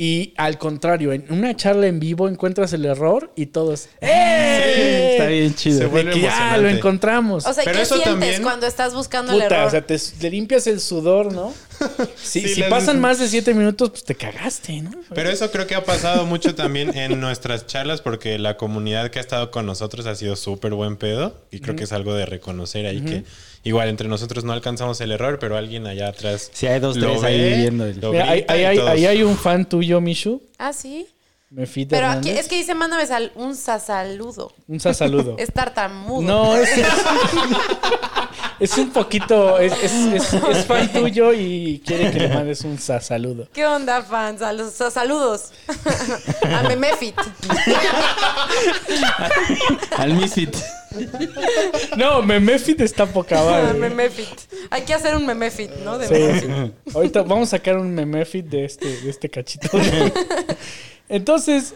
[0.00, 3.88] Y al contrario, en una charla en vivo encuentras el error y todos.
[4.00, 5.08] ¡Eh!
[5.12, 5.78] Está bien chido.
[5.78, 6.30] Se vuelve que
[6.60, 7.44] lo encontramos.
[7.46, 9.66] O sea, Pero ¿qué eso sientes también- cuando estás buscando el error?
[9.66, 11.52] o sea, te, te limpias el sudor, ¿no?
[12.16, 14.90] Si, Sí, si las- pasan más de siete minutos, pues te cagaste, ¿no?
[15.12, 19.18] Pero eso creo que ha pasado mucho también en nuestras charlas porque la comunidad que
[19.18, 22.24] ha estado con nosotros ha sido súper buen pedo y creo que es algo de
[22.26, 23.24] reconocer ahí que
[23.68, 27.10] igual entre nosotros no alcanzamos el error, pero alguien allá atrás Sí, hay dos, lo
[27.10, 30.42] tres ahí viendo el- Mira, ahí, hay, todos- ahí hay un fan tuyo, Mishu.
[30.58, 31.06] Ah, sí.
[31.50, 34.52] Mefita Pero aquí, es que dice, mándame sal- un saludo.
[34.66, 35.34] Un saludo.
[35.38, 36.20] Es tartamudo.
[36.20, 36.86] No, es, es,
[38.60, 39.58] es un poquito.
[39.58, 43.48] Es, es, es- es fan tuyo y quiere que le mandes un sa- saludo.
[43.54, 44.40] ¿Qué onda, fans?
[44.40, 45.52] Sal- sa- saludos.
[46.42, 47.18] A Memefit.
[49.96, 50.54] Al Misfit.
[51.96, 53.78] No, Memefit está poca madre.
[53.78, 54.28] Memefit.
[54.70, 55.98] Hay que hacer un Memefit, ¿no?
[55.98, 56.14] De Sí.
[56.14, 56.94] Memefit.
[56.94, 59.68] Ahorita vamos a sacar un memefit de este, de este cachito.
[61.08, 61.74] Entonces,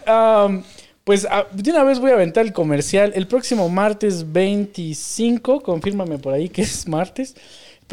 [1.05, 3.13] pues de una vez voy a aventar el comercial.
[3.15, 7.35] El próximo martes 25, confírmame por ahí que es martes.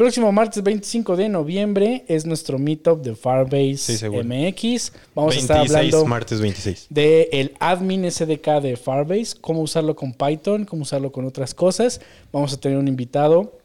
[0.00, 4.06] Próximo martes 25 de noviembre es nuestro meetup de Firebase Sí.
[4.08, 4.92] MX.
[5.14, 6.86] Vamos a estar 26, hablando martes 26.
[6.88, 12.00] de el admin SDK de Firebase, cómo usarlo con Python, cómo usarlo con otras cosas.
[12.32, 13.58] Vamos a tener un invitado,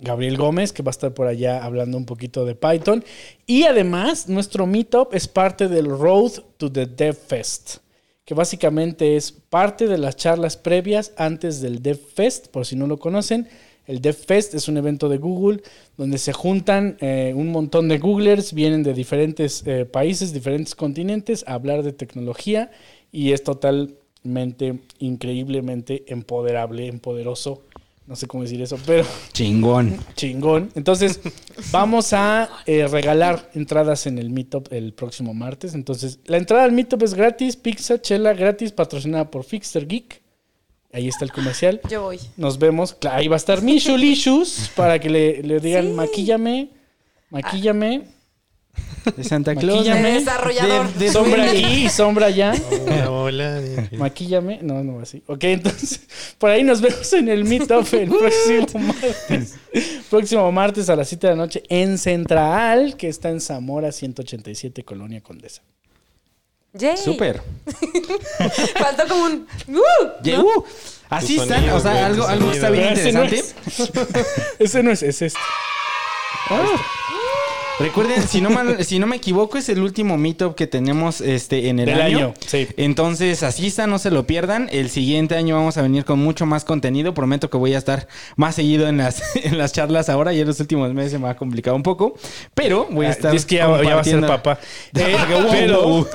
[0.00, 3.04] Gabriel Gómez, que va a estar por allá hablando un poquito de Python.
[3.46, 7.76] Y además, nuestro meetup es parte del Road to the Dev Fest,
[8.24, 12.88] que básicamente es parte de las charlas previas antes del Dev Fest, por si no
[12.88, 13.46] lo conocen.
[13.88, 15.62] El Dev Fest es un evento de Google
[15.96, 21.42] donde se juntan eh, un montón de Googlers, vienen de diferentes eh, países, diferentes continentes
[21.48, 22.70] a hablar de tecnología
[23.10, 27.62] y es totalmente, increíblemente empoderable, empoderoso.
[28.06, 29.96] No sé cómo decir eso, pero Chingón.
[30.14, 30.70] chingón.
[30.74, 31.20] Entonces,
[31.72, 35.74] vamos a eh, regalar entradas en el Meetup el próximo martes.
[35.74, 40.27] Entonces, la entrada al Meetup es gratis, pizza, chela gratis, patrocinada por Fixter Geek.
[40.92, 41.80] Ahí está el comercial.
[41.90, 42.18] Yo voy.
[42.36, 42.96] Nos vemos.
[43.10, 45.92] Ahí va a estar Mishu Lishus para que le, le digan Sí.
[45.92, 46.68] maquíllame,
[47.30, 48.02] maquíllame,
[49.16, 49.78] De Santa Claus.
[49.86, 50.16] Maquíllame.
[50.16, 50.92] El desarrollador.
[50.94, 52.54] De- de sombra aquí y sombra allá.
[53.08, 53.10] Hola,
[53.60, 53.88] hola.
[53.98, 54.60] Maquíllame.
[54.62, 55.22] No, no, así.
[55.26, 56.00] Ok, entonces,
[56.38, 59.54] por ahí nos vemos en el Meetup el próximo martes.
[60.08, 64.84] próximo martes a las 7 de la noche en Central, que está en Zamora 187,
[64.84, 65.62] Colonia Condesa.
[66.78, 66.96] Yay.
[66.96, 67.42] Súper.
[68.78, 69.46] Faltó como un.
[69.68, 70.22] ¡Uh!
[70.22, 70.64] Yeah, uh,
[71.10, 72.54] Así Tu están, sonido, o sea, güey, algo, tu algo sonido.
[72.54, 74.24] está bien Pero ese no interesante.
[74.58, 75.40] Ese no es, es este.
[77.78, 81.68] Recuerden, si no, mal- si no me equivoco, es el último meetup que tenemos este,
[81.68, 82.18] en el Del año.
[82.18, 82.66] año, sí.
[82.76, 84.68] Entonces, asistan, no se lo pierdan.
[84.72, 87.14] El siguiente año vamos a venir con mucho más contenido.
[87.14, 90.32] Prometo que voy a estar más seguido en las, en las charlas ahora.
[90.32, 92.14] Ya en los últimos meses se me ha complicado un poco.
[92.54, 93.32] Pero voy a estar.
[93.32, 94.58] Ah, Es que ya, ya va a ser papá.
[94.94, 95.16] Eh,
[95.52, 96.08] pero,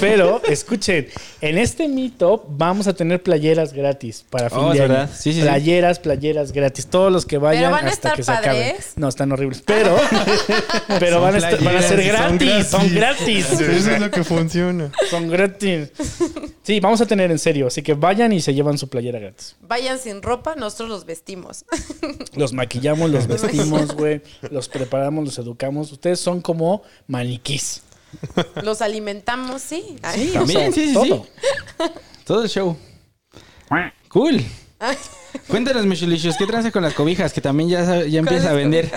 [0.00, 1.08] pero, escuchen,
[1.40, 4.88] en este meetup vamos a tener playeras gratis para fin Oh, de es año.
[4.92, 5.10] verdad.
[5.16, 6.86] Sí, playeras, playeras gratis.
[6.86, 8.74] Todos los que vayan van a hasta estar que se acaben.
[8.96, 9.62] No, están horribles.
[9.64, 9.96] Pero,
[11.06, 12.66] pero van a, estar- van a ser son gratis.
[12.66, 13.52] Son gratis.
[13.52, 14.92] Eso es lo que funciona.
[15.10, 15.90] Son gratis.
[16.62, 17.66] Sí, vamos a tener en serio.
[17.68, 19.56] Así que vayan y se llevan su playera gratis.
[19.60, 21.64] Vayan sin ropa, nosotros los vestimos.
[22.34, 24.20] Los maquillamos, los vestimos, güey.
[24.50, 25.90] Los preparamos, los educamos.
[25.92, 27.82] Ustedes son como maniquís.
[28.62, 29.96] los alimentamos, sí.
[30.14, 31.04] Sí, También, o sea, sí, sí, todo.
[31.24, 31.84] sí.
[32.24, 32.76] Todo el show.
[34.08, 34.42] Cool.
[35.48, 37.32] Cuéntanos, Michelicious, ¿qué tranza con las cobijas?
[37.32, 38.90] Que también ya, ya empieza a vender.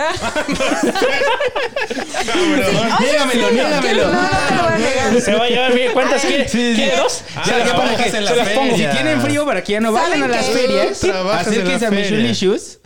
[3.00, 4.10] Niégamelo, niégamelo.
[4.12, 5.20] No, no te lo voy a negar.
[5.20, 5.92] Se va a llevar bien.
[5.92, 6.48] ¿Cuántas quiere?
[6.48, 6.74] Sí, sí.
[6.76, 7.22] ¿Quiere dos?
[7.36, 7.82] Ah, Se las pongo.
[7.82, 8.76] trabajas en la Se las pongo.
[8.76, 12.10] Si tienen frío para que ya no vayan a ¿Saben las ferias, acérquense a feria.
[12.10, 12.78] Michelicious.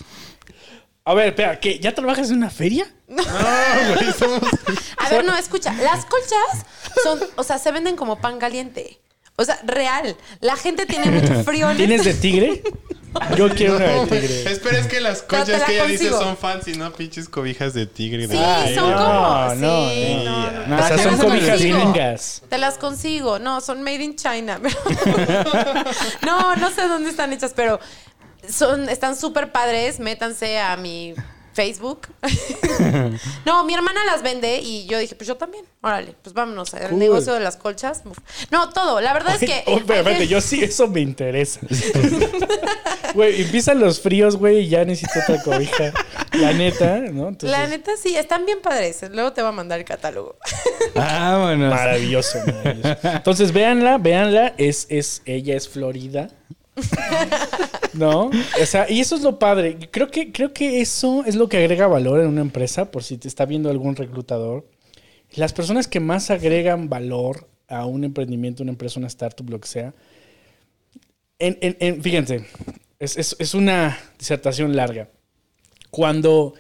[1.07, 1.79] A ver, espera, ¿qué?
[1.79, 2.87] ¿Ya trabajas en una feria?
[4.97, 5.75] A ver, no, escucha.
[5.75, 6.65] Las colchas
[7.03, 9.01] son, o sea, se venden como pan caliente.
[9.37, 10.17] O sea, real.
[10.41, 11.71] La gente tiene mucho frío.
[11.71, 12.63] en ¿Tienes de tigre?
[13.37, 14.53] Yo quiero una de tigre.
[14.53, 18.23] Espera, es que las la que ella dice son fancy, no pinches cobijas de tigre.
[18.27, 19.55] Sí, de- Ay, son no, como.
[19.55, 20.25] no, sí, no.
[20.25, 20.67] no, no.
[20.67, 21.79] No, o sea, Te son las cobijas consigo.
[21.79, 22.43] gringas.
[22.49, 23.39] Te las consigo.
[23.39, 24.61] No, son made in China.
[26.23, 27.79] no, no sé dónde están hechas, pero
[28.49, 30.01] son, están súper padres.
[30.01, 31.15] Métanse a mi
[31.55, 32.09] Facebook.
[33.47, 35.65] no, mi hermana las vende y yo dije, pues yo también.
[35.81, 36.99] Órale, pues vámonos al Cool.
[36.99, 38.03] negocio de las colchas.
[38.05, 38.19] Uf.
[38.51, 39.01] No, todo.
[39.01, 39.65] La verdad es que.
[39.75, 41.61] Espérate, yo sí, eso me interesa.
[43.15, 45.93] Güey, empiezan los fríos, güey, y ya necesito otra cobija.
[46.33, 47.29] La neta, ¿no?
[47.29, 49.05] Entonces, La neta sí, están bien padres.
[49.13, 50.37] Luego te va a mandar el catálogo.
[50.95, 51.71] Vámonos.
[51.73, 52.97] Maravilloso, maravilloso.
[53.05, 54.55] Entonces, véanla, véanla.
[54.59, 56.29] Es, es, ella es Florida.
[57.95, 58.31] ¿No?
[58.61, 59.79] O sea, y eso es lo padre.
[59.91, 63.19] Creo que, creo que eso es lo que agrega valor en una empresa, por si
[63.19, 64.67] te está viendo algún reclutador.
[65.37, 69.69] Las personas que más agregan valor a un emprendimiento, una empresa, una startup, lo que
[69.69, 69.95] sea.
[71.39, 72.47] En, en- en- fíjense,
[72.99, 75.11] es, es- una disertación larga.
[75.91, 76.55] Cuando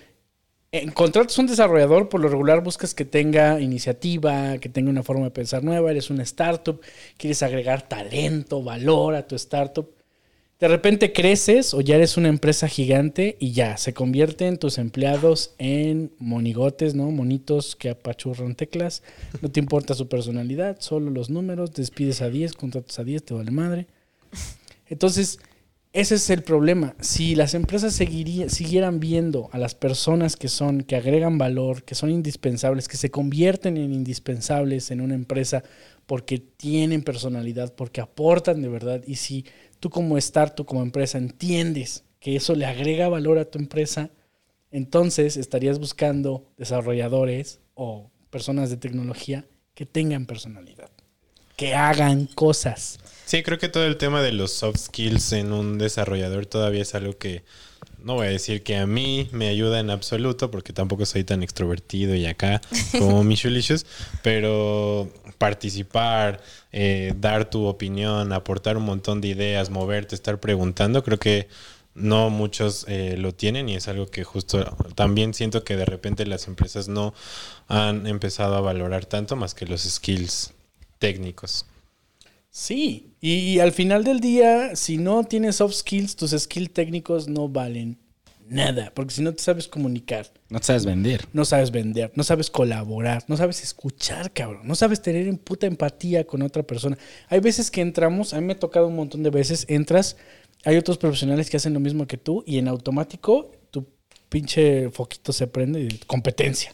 [0.94, 5.30] contratas un desarrollador, por lo regular buscas que tenga iniciativa, que tenga una forma de
[5.32, 6.80] pensar nueva, eres una startup,
[7.16, 9.93] quieres agregar talento, valor a tu startup.
[10.64, 15.54] De repente creces o ya eres una empresa gigante y ya se convierten tus empleados
[15.58, 17.10] en monigotes, ¿no?
[17.10, 19.02] Monitos que apachurran teclas.
[19.42, 21.74] No te importa su personalidad, solo los números.
[21.74, 23.88] Despides a 10, contratas a 10, te vale madre.
[24.86, 25.38] Entonces,
[25.92, 26.96] ese es el problema.
[26.98, 32.10] Si las empresas siguieran viendo a las personas que son, que agregan valor, que son
[32.10, 35.62] indispensables, que se convierten en indispensables en una empresa
[36.06, 39.44] porque tienen personalidad, porque aportan de verdad, y si
[39.84, 44.08] tú como startup, como empresa, entiendes que eso le agrega valor a tu empresa,
[44.70, 50.88] entonces estarías buscando desarrolladores o personas de tecnología que tengan personalidad,
[51.56, 52.98] que hagan cosas.
[53.26, 56.94] Sí, creo que todo el tema de los soft skills en un desarrollador todavía es
[56.94, 57.44] algo que
[58.04, 61.42] no voy a decir que a mí me ayuda en absoluto, porque tampoco soy tan
[61.42, 62.60] extrovertido y acá
[62.98, 63.86] como Michulicious,
[64.22, 66.42] pero participar,
[66.72, 71.48] eh, dar tu opinión, aportar un montón de ideas, moverte, estar preguntando, creo que
[71.94, 76.26] no muchos eh, lo tienen y es algo que justo también siento que de repente
[76.26, 77.14] las empresas no
[77.68, 80.52] han empezado a valorar tanto más que los skills
[80.98, 81.66] técnicos.
[82.56, 87.26] Sí, y, y al final del día, si no tienes soft skills, tus skills técnicos
[87.26, 87.98] no valen
[88.46, 91.26] nada, porque si no te sabes comunicar, No te sabes vender.
[91.32, 95.66] no sabes vender, no sabes colaborar, no sabes escuchar, cabrón, no sabes tener en puta
[95.66, 96.96] empatía con otra persona.
[97.28, 100.16] Hay veces que entramos, a mí me ha tocado un montón de veces, entras,
[100.64, 103.84] hay otros profesionales que hacen lo mismo que tú y en automático tu
[104.28, 106.72] pinche foquito se prende de competencia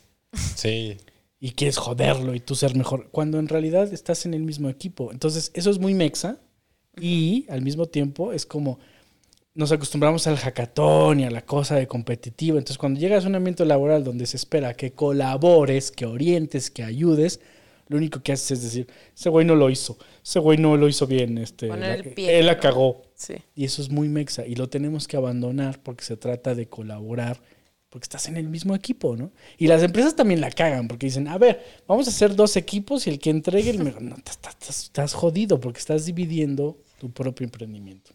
[0.57, 0.99] Sí,
[1.41, 5.11] y quieres joderlo y tú ser mejor, cuando en realidad estás en el mismo equipo.
[5.11, 6.38] Entonces, eso es muy mexa
[7.01, 8.78] y al mismo tiempo es como
[9.55, 12.57] nos acostumbramos al hackathon y a la cosa de competitivo.
[12.57, 16.84] Entonces, cuando llegas a un ambiente laboral donde se espera que colabores, que orientes, que
[16.84, 17.41] ayudes,
[17.88, 18.86] lo único que haces es decir,
[19.16, 22.14] ese güey no lo hizo, ese güey no lo hizo bien, este, Poner la- el
[22.14, 23.03] pie, él la cagó.
[23.16, 23.34] Sí.
[23.57, 27.41] Y eso es muy mexa y lo tenemos que abandonar porque se trata de colaborar,
[27.91, 29.32] porque estás en el mismo equipo, ¿no?
[29.59, 33.07] Y las empresas también la cagan porque dicen, a ver, vamos a hacer dos equipos
[33.07, 34.01] y el que entregue el mejor.
[34.03, 38.12] No, estás, estás- estás jodido porque estás dividiendo tu propio emprendimiento.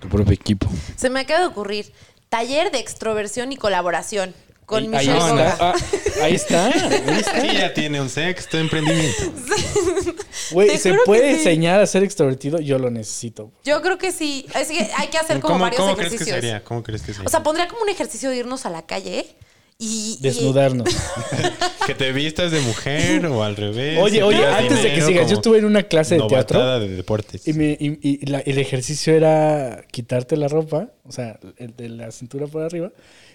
[0.00, 0.66] Tu propio equipo.
[0.96, 1.92] Se me acaba de ocurrir
[2.30, 4.34] taller de extroversión y colaboración
[4.70, 5.74] con ahí, Michelle está, ah,
[6.22, 7.40] ahí está, ahí está.
[7.40, 9.24] Sí, ya tiene un sexto emprendimiento.
[10.52, 11.38] Güey, ¿se puede sí.
[11.38, 12.60] enseñar a ser extrovertido?
[12.60, 13.52] Yo lo necesito.
[13.64, 14.46] Yo creo que sí.
[14.54, 16.40] Es que hay que hacer como ¿Cómo, varios cómo crees que ejercicios.
[16.40, 16.64] sería?
[16.64, 17.26] ¿Cómo crees que sería?
[17.26, 19.36] O sea, pondría como un ejercicio de irnos a la calle y.
[19.80, 20.88] y- Desnudarnos.
[21.86, 23.98] que te vistas de mujer o al revés.
[24.00, 26.78] Oye, oye, antes de que sigas, yo estuve en una clase de teatro.
[26.78, 27.48] de deportes.
[27.48, 31.88] Y, me- y- y la- el ejercicio era quitarte la ropa, o sea, el de
[31.88, 32.92] la cintura por arriba.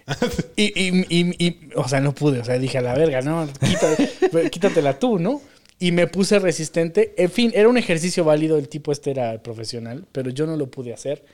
[0.55, 3.47] Y, y- y- y- o sea, no pude, o sea, dije a la verga, no,
[3.59, 5.41] quita- quítatela tú, ¿no?
[5.79, 7.13] Y me puse resistente.
[7.17, 10.67] En fin, era un ejercicio válido, el tipo este era profesional, pero yo no lo
[10.71, 11.25] pude hacer.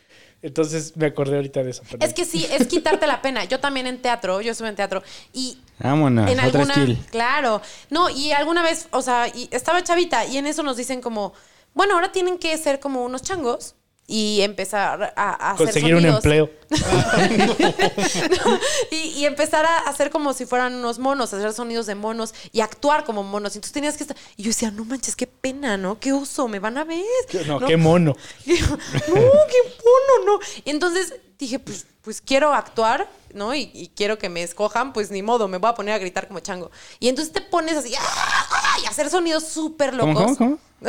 [0.42, 1.84] Entonces me acordé ahorita de eso.
[1.84, 2.08] perdón.
[2.08, 3.44] Es que sí, es quitarte la pena.
[3.46, 5.04] Yo también en teatro, yo estuve en teatro.
[5.34, 6.74] Y Vámonos, en alguna.
[7.12, 7.62] Claro.
[7.90, 11.34] No, y alguna vez, o sea, y estaba chavita y en eso nos dicen como,
[11.74, 13.76] bueno, ahora tienen que ser como unos changos
[14.12, 16.52] y empezar a, a hacer Conseguir un empleo.
[16.72, 18.60] No,
[18.92, 22.60] y, y empezar a hacer como si fueran unos monos, hacer sonidos de monos y
[22.60, 23.56] actuar como monos.
[23.56, 24.18] Entonces tenías que estar.
[24.36, 25.98] Y yo decía, no manches, qué pena, ¿no?
[26.00, 27.06] Qué oso, me van a ver.
[27.48, 28.16] No, qué mono.
[28.46, 30.40] Y no, qué mono, no.
[30.66, 33.56] Y entonces dije, pues, pues quiero actuar, ¿no?
[33.56, 36.28] Y, y quiero que me escojan, pues ni modo, me voy a poner a gritar
[36.28, 36.70] como chango.
[37.00, 38.61] Y entonces te pones así, ¡ah!
[38.84, 40.38] Y hacer sonidos súper ¿Cómo, locos.
[40.38, 40.72] cómo, cómo?
[40.84, 40.88] Y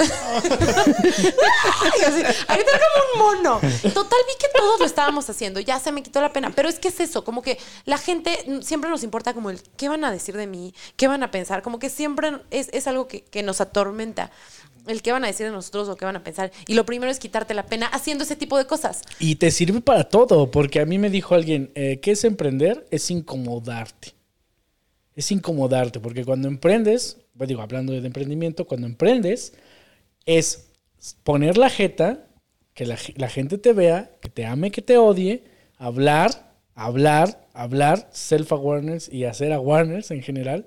[2.05, 3.61] así, a gritar como un mono.
[3.61, 5.61] Total, vi que todos lo estábamos haciendo.
[5.61, 6.51] Ya se me quitó la pena.
[6.55, 9.61] Pero es que es eso, como que la gente mm, siempre nos importa como el
[9.77, 11.63] qué van a decir de mí, qué van a pensar.
[11.63, 14.31] Como que siempre es, es algo que, que nos atormenta.
[14.87, 16.51] El qué van a decir de nosotros o qué van a pensar.
[16.67, 19.03] Y lo primero es quitarte la pena haciendo ese tipo de cosas.
[19.21, 22.87] Y te sirve para todo, porque a mí me dijo alguien, eh, ¿qué es emprender?
[22.91, 24.15] Es incomodarte.
[25.15, 29.55] Es incomodarte, porque cuando emprendes, pues digo, hablando de emprendimiento, cuando emprendes,
[30.27, 30.71] es
[31.25, 32.27] poner la jeta,
[32.75, 35.45] que la, ge- la gente te vea, que te ame, que te odie,
[35.79, 40.67] hablar, hablar, hablar, self-awareness y hacer awareness en general.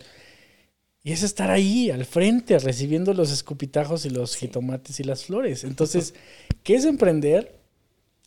[1.03, 5.63] Y es estar ahí, al frente, recibiendo los escupitajos y los jitomates y las flores.
[5.63, 6.15] Entonces,
[6.63, 7.55] ¿qué es emprender?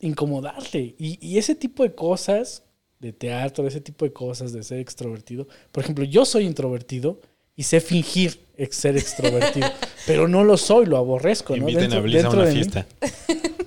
[0.01, 0.95] incomodarte.
[0.99, 2.63] Y, y ese tipo de cosas
[2.99, 5.47] de teatro, ese tipo de cosas de ser extrovertido.
[5.71, 7.21] Por ejemplo, yo soy introvertido
[7.59, 8.39] y sé fingir
[8.71, 9.69] ser extrovertido.
[10.07, 11.67] pero no lo soy, lo aborrezco, ¿no?
[11.67, 12.85] Inviten a Bliss a dentro una de mí- fiesta.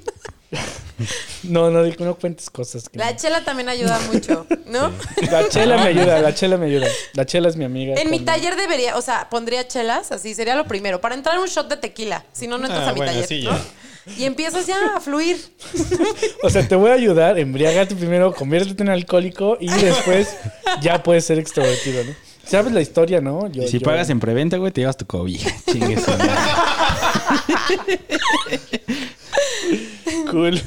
[1.42, 2.88] No, no, no cuentes cosas.
[2.88, 3.16] que La no.
[3.16, 4.92] chela también ayuda mucho, ¿no?
[5.30, 6.86] La chela me ayuda, la chela me ayuda.
[7.14, 7.96] La chela es mi amiga.
[8.00, 11.00] En mi taller debería, o sea, pondría chelas, así sería lo primero.
[11.00, 13.26] Para entrar un shot de tequila, si no, no entras Ah, a mi bueno, taller.
[13.26, 13.50] sí, ¿no?
[13.50, 14.12] ya.
[14.16, 15.36] Y empiezas ya a fluir.
[16.44, 20.36] O sea, te voy a ayudar, embriágate primero, conviértete en alcohólico y después
[20.80, 22.14] ya puedes ser extrovertido, ¿no?
[22.52, 23.50] ¿Sabes la historia, no?
[23.50, 25.50] Yo- Y si yo- pagas en preventa, güey, te llevas tu cobija.
[25.70, 25.96] Chingue.
[30.30, 30.60] Cool.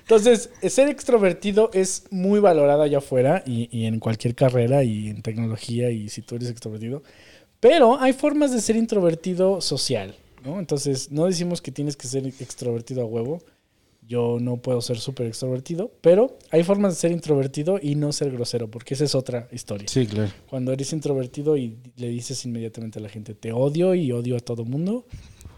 [0.00, 5.22] Entonces, ser extrovertido es muy valorado allá afuera y, y en cualquier carrera y en
[5.22, 7.02] tecnología y si tú eres extrovertido.
[7.60, 10.14] Pero hay formas de ser introvertido social,
[10.44, 10.58] ¿no?
[10.58, 13.42] Entonces, no decimos que tienes que ser extrovertido a huevo.
[14.08, 18.30] Yo no puedo ser súper extrovertido, pero hay formas de ser introvertido y no ser
[18.32, 19.86] grosero, porque esa es otra historia.
[19.86, 20.30] Sí, claro.
[20.48, 24.40] Cuando eres introvertido y le dices inmediatamente a la gente, te odio y odio a
[24.40, 25.04] todo mundo,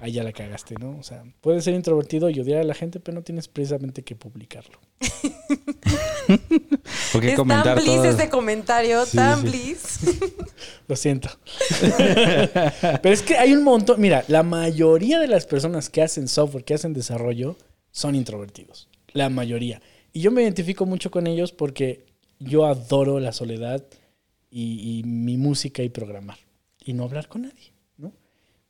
[0.00, 0.98] ahí ya la cagaste, ¿no?
[0.98, 4.16] O sea, puedes ser introvertido y odiar a la gente, pero no tienes precisamente que
[4.16, 4.80] publicarlo.
[7.12, 8.04] Porque es tan comentar bliss todo.
[8.04, 9.48] ese comentario, Sí, tan sí.
[9.48, 9.98] bliss.
[10.88, 11.28] Lo siento.
[13.02, 16.64] pero es que hay un montón, mira, la mayoría de las personas que hacen software,
[16.64, 17.56] que hacen desarrollo,
[17.92, 18.88] son introvertidos.
[19.12, 19.80] La mayoría.
[20.12, 22.06] Y yo me identifico mucho con ellos porque
[22.38, 23.84] yo adoro la soledad
[24.50, 26.38] y, y mi música y programar.
[26.84, 28.12] Y no hablar con nadie, ¿no?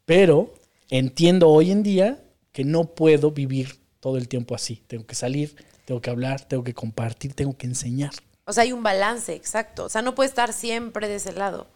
[0.04, 0.54] Pero
[0.88, 4.82] entiendo hoy en día que no puedo vivir todo el tiempo así.
[4.86, 5.54] Tengo que salir,
[5.84, 8.12] tengo que hablar, tengo que compartir, tengo que enseñar.
[8.44, 9.84] O sea, hay un balance, exacto.
[9.84, 11.68] O sea, no puedes estar siempre de ese lado.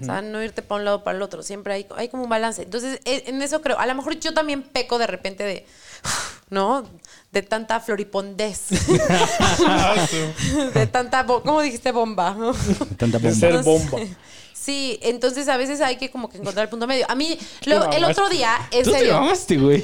[0.00, 1.42] O sea, no irte para un lado o para el otro.
[1.42, 2.62] Siempre hay, hay como un balance.
[2.62, 3.78] Entonces, e- en eso creo.
[3.78, 5.66] A lo mejor yo también peco de repente de,
[6.50, 6.84] ¿no?
[7.32, 8.68] De tanta floripondez.
[10.74, 12.34] de tanta, bo- ¿cómo dijiste bomba?
[12.38, 12.54] ¿no?
[12.96, 13.40] Tanta De bomba.
[13.40, 13.68] ser No sé.
[13.68, 13.98] bomba.
[14.52, 17.06] Sí, entonces a veces hay que como que encontrar el punto medio.
[17.08, 19.82] A mí, lo- el otro día, en Tú te mamaste, güey.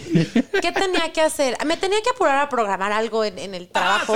[0.60, 1.56] ¿qué tenía que hacer?
[1.66, 4.14] Me tenía que apurar a programar algo en, en el trabajo.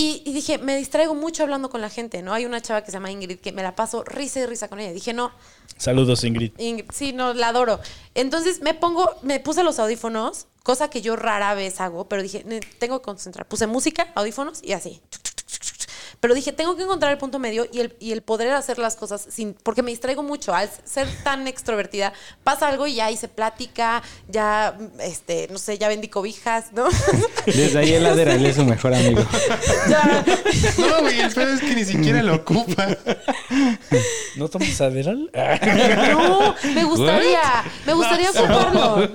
[0.00, 2.32] Y, y dije, me distraigo mucho hablando con la gente, ¿no?
[2.32, 4.78] Hay una chava que se llama Ingrid que me la paso risa y risa con
[4.78, 4.92] ella.
[4.92, 5.32] Dije, no,
[5.76, 6.52] Saludos, Ingrid.
[6.58, 7.80] Ingrid, sí, no, la adoro.
[8.14, 12.44] Entonces me pongo, me puse los audífonos, cosa que yo rara vez hago, pero dije,
[12.44, 13.46] "Ne- tengo que concentrar.
[13.48, 15.00] Puse música, audífonos y así.
[16.20, 18.96] Pero dije, tengo que encontrar el punto medio y el, y el poder hacer las
[18.96, 19.54] cosas sin.
[19.54, 20.52] Porque me distraigo mucho.
[20.54, 22.12] Al ser tan extrovertida,
[22.42, 26.88] pasa algo y ya hice plática, ya, este, no sé, ya vendí cobijas, ¿no?
[27.46, 29.22] Desde ahí el Adderall es su mejor amigo.
[29.88, 30.24] ya.
[30.78, 32.88] No, güey, el pedo es que ni siquiera lo ocupa.
[34.36, 35.30] ¿No tomas Adderall?
[36.08, 37.40] No, me gustaría,
[37.86, 39.08] me gustaría ocuparlo.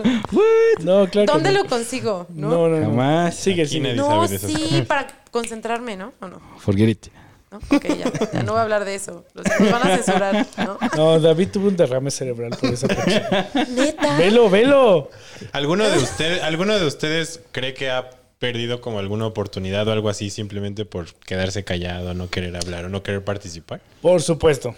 [0.80, 1.10] no, claro.
[1.10, 1.64] que ¿Dónde no.
[1.64, 2.28] lo consigo?
[2.30, 2.50] ¿no?
[2.50, 2.86] No, no, no.
[2.86, 3.36] Jamás.
[3.36, 6.14] Sigue, nadie No, sí, para concentrarme, ¿no?
[6.22, 6.40] ¿O no?
[6.60, 7.08] Forget it.
[7.52, 7.58] ¿No?
[7.76, 9.26] Ok, ya, ya no voy a hablar de eso.
[9.34, 10.80] Los nos van a censurar, ¿no?
[10.96, 13.50] No, David tuvo un derrame cerebral por esa persona.
[13.70, 14.18] Neta.
[14.18, 15.10] ¡Velo, velo!
[15.52, 18.10] ¿Alguno de, ustedes, ¿Alguno de ustedes cree que ha
[18.40, 22.90] perdido como alguna oportunidad o algo así simplemente por quedarse callado, no querer hablar o
[22.90, 23.82] no querer participar?
[24.02, 24.76] Por supuesto.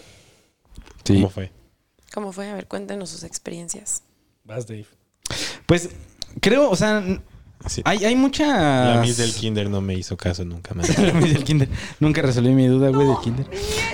[1.04, 1.16] Sí.
[1.16, 1.52] ¿Cómo fue?
[2.14, 2.50] ¿Cómo fue?
[2.50, 4.04] A ver, cuéntenos sus experiencias.
[4.44, 4.86] Vas, Dave.
[5.66, 5.90] Pues
[6.42, 7.04] creo, o sea,
[7.68, 7.82] Sí.
[7.84, 8.96] hay, hay mucha.
[8.96, 10.98] La Miss del Kinder no me hizo caso nunca más.
[11.00, 11.68] La Miss del Kinder.
[12.00, 13.46] Nunca resolví mi duda, güey, del Kinder.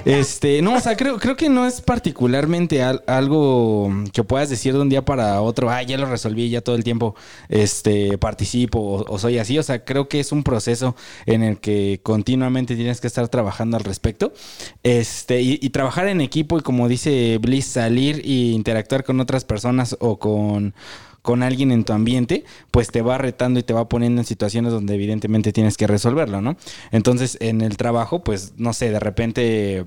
[0.04, 4.74] Este, no, o sea, creo, creo que no es particularmente al- algo que puedas decir
[4.74, 7.16] de un día para otro, ah, ya lo resolví, ya todo el tiempo
[7.50, 9.58] este, participo o, o soy así.
[9.58, 10.96] O sea, creo que es un proceso
[11.26, 14.34] en el que continuamente tienes que estar trabajando al respecto.
[14.84, 19.46] Este, y, y trabajar en equipo y como dice Bliss, salir e interactuar con otras
[19.46, 20.74] personas o con
[21.22, 24.72] con alguien en tu ambiente, pues te va retando y te va poniendo en situaciones
[24.74, 26.58] donde evidentemente tienes que resolverlo, ¿no?
[26.92, 29.86] Entonces, en el trabajo, pues, no sé, de repente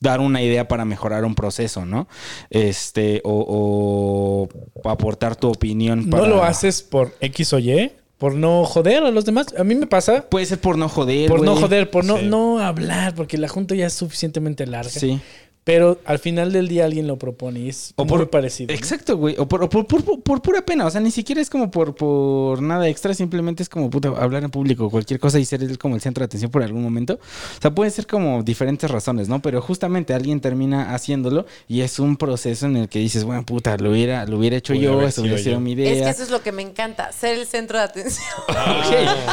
[0.00, 2.06] dar una idea para mejorar un proceso, ¿no?
[2.50, 4.48] Este, o,
[4.82, 6.08] o aportar tu opinión.
[6.10, 7.92] ¿No para- lo haces por X o Y?
[8.18, 9.48] ¿Por no joder a los demás?
[9.58, 11.28] A mí me pasa Puede ser por no joder.
[11.28, 12.24] por no joder, por no, Sí.
[12.26, 14.88] no hablar, porque la junta ya es suficientemente larga.
[14.88, 15.20] Sí.
[15.66, 18.72] Pero al final del día alguien lo propone y es O muy por- parecido.
[18.72, 19.34] Exacto, güey.
[19.36, 20.86] O por, o por, por- por pura pena.
[20.86, 23.12] O sea, ni siquiera es como por, por nada extra.
[23.14, 26.20] Simplemente es como puta, hablar en público, cualquier cosa y ser el- como el centro
[26.22, 27.14] de atención por algún momento.
[27.14, 29.42] O sea, pueden ser como diferentes razones, ¿no?
[29.42, 31.26] Pero justamente alguien termina haciendo
[31.66, 34.72] y es un proceso en el que dices, bueno, puta, lo hubiera, lo hubiera hecho
[34.74, 36.10] Pude yo, eso hubiera sido mi Es que idea.
[36.10, 38.24] eso es lo que me encanta, ser el centro de atención.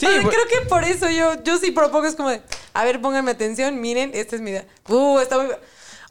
[0.00, 2.42] Sí, o sea, creo que por eso yo, yo sí propongo, es como de,
[2.74, 4.66] a ver, pónganme atención, miren, esta es mi idea.
[4.88, 5.46] Uh, está muy...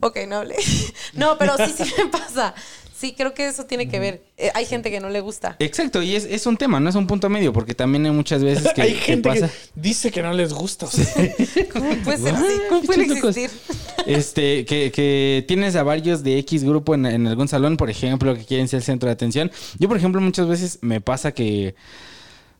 [0.06, 0.56] Ok, no hablé.
[1.14, 2.54] No, pero sí, sí me pasa.
[2.96, 4.24] Sí, creo que eso tiene que ver.
[4.38, 5.58] Eh, hay gente que no le gusta.
[5.60, 8.42] Exacto, y es, es un tema, no es un punto medio, porque también hay muchas
[8.44, 9.48] veces que, Hay que gente pasa.
[9.50, 10.86] que dice que no les gusta.
[10.86, 11.06] o sea.
[11.74, 12.54] ¿Cómo puede ser así?
[12.70, 13.38] ¿Cómo puede Pinches locos.
[13.38, 13.60] existir?
[14.06, 18.36] Este, que, que tienes a varios de X grupo en, en algún salón, por ejemplo,
[18.36, 19.52] que quieren ser el centro de atención.
[19.80, 21.76] Yo, por ejemplo, muchas veces me pasa que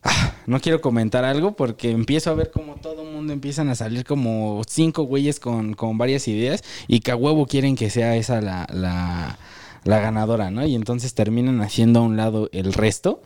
[0.04, 3.74] ah, no quiero comentar algo porque empiezo a ver como todo el mundo empiezan a
[3.74, 8.16] salir como cinco güeyes con, con varias ideas y que a huevo quieren que sea
[8.16, 9.38] esa la, la,
[9.84, 10.66] la ganadora, ¿no?
[10.66, 13.22] Y entonces terminan haciendo a un lado el resto.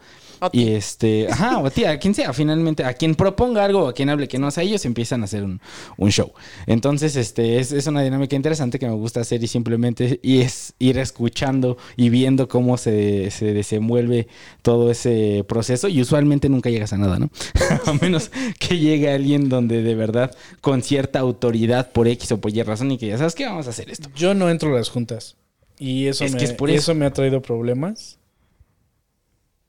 [0.53, 3.93] Y este, ajá, o a ti, a quien sea, finalmente, a quien proponga algo a
[3.93, 5.61] quien hable que no sea ellos, empiezan a hacer un,
[5.97, 6.33] un show.
[6.67, 10.75] Entonces, este, es, es una dinámica interesante que me gusta hacer y simplemente y es
[10.79, 14.29] ir escuchando y viendo cómo se, se desenvuelve
[14.63, 15.89] todo ese proceso.
[15.89, 17.31] Y usualmente nunca llegas a nada, ¿no?
[17.87, 22.55] a menos que llegue alguien donde de verdad, con cierta autoridad por X o por
[22.55, 24.09] Y razón, y que ya sabes que vamos a hacer esto.
[24.15, 25.37] Yo no entro a las juntas.
[25.79, 26.93] Y eso, Es me, que es por y eso.
[26.93, 28.18] eso me ha traído problemas.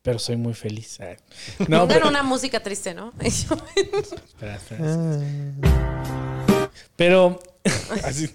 [0.09, 0.97] Pero soy muy feliz.
[1.59, 3.13] No, Pongan pero, una música triste, ¿no?
[3.19, 5.19] Espera, espera.
[6.95, 7.39] Pero
[8.03, 8.27] así.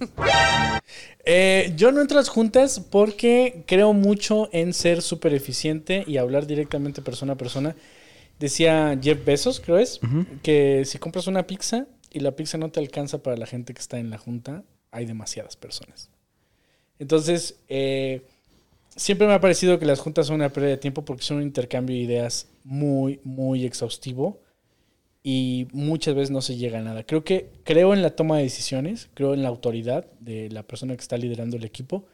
[1.25, 6.19] Eh, yo no entro a las juntas porque creo mucho en ser súper eficiente y
[6.19, 7.75] hablar directamente persona a persona.
[8.39, 9.99] Decía Jeff Bezos, creo es,
[10.45, 13.81] que si compras una pizza y la pizza no te alcanza para la gente que
[13.81, 14.63] está en la junta,
[14.93, 16.09] hay demasiadas personas.
[17.01, 18.23] Entonces, eh,
[18.97, 21.43] siempre me ha parecido que las juntas son una pérdida de tiempo porque son un
[21.43, 24.41] intercambio de ideas muy, muy exhaustivo
[25.23, 27.05] y muchas veces no se llega a nada.
[27.05, 30.95] Creo que creo en la toma de decisiones, creo en la autoridad de la persona
[30.95, 32.07] que está liderando el equipo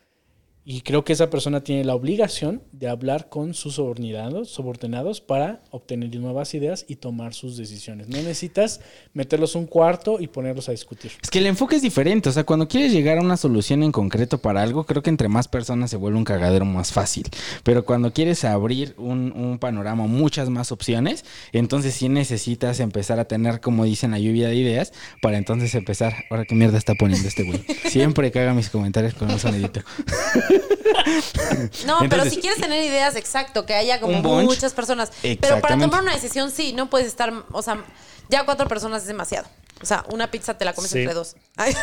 [0.65, 5.63] y creo que esa persona tiene la obligación de hablar con sus subordinados, subordinados para
[5.71, 8.09] obtener nuevas ideas y tomar sus decisiones.
[8.09, 8.81] No necesitas
[9.15, 11.13] meterlos un cuarto y ponerlos a discutir.
[11.23, 12.29] Es que el enfoque es diferente.
[12.29, 15.29] O sea, cuando quieres llegar a una solución en concreto para algo, creo que entre
[15.29, 17.27] más personas se vuelve un cagadero más fácil.
[17.63, 23.25] Pero cuando quieres abrir un, un panorama, muchas más opciones, entonces sí necesitas empezar a
[23.27, 24.93] tener, como dicen, la lluvia de ideas
[25.23, 26.15] para entonces empezar.
[26.31, 27.65] Ahora, ¿qué mierda está poniendo este güey?
[27.89, 29.81] Siempre caga mis comentarios con un sonidito.
[31.87, 34.45] No, pero si quieres tener ideas, exacto, que haya como bunch.
[34.45, 35.11] muchas personas.
[35.23, 37.85] Pero para tomar una decisión, sí, no puedes estar, o sea,
[38.29, 39.49] ya cuatro personas es demasiado.
[39.83, 40.99] O sea, una pizza te la comes Sí.
[40.99, 41.37] entre dos.
[41.57, 41.75] Ay.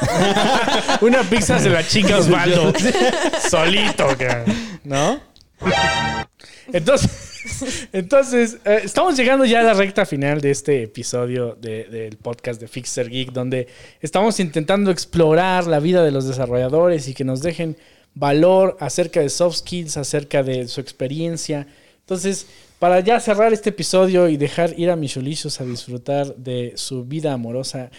[1.02, 2.72] Una pizza se la chinga Osvaldo.
[3.50, 4.46] Solito, cara.
[4.84, 5.20] ¿no?
[6.74, 7.10] Entonces,
[7.94, 12.60] entonces eh, estamos llegando ya a la recta final de este episodio de- del podcast
[12.62, 13.68] de Fixer Geek, donde
[14.02, 17.78] estamos intentando explorar la vida de los desarrolladores y que nos dejen
[18.18, 21.68] valor acerca de soft skills, acerca de su experiencia.
[22.00, 22.48] Entonces,
[22.80, 27.06] para ya cerrar este episodio y dejar ir a mis chulizos a disfrutar de su
[27.06, 27.90] vida amorosa,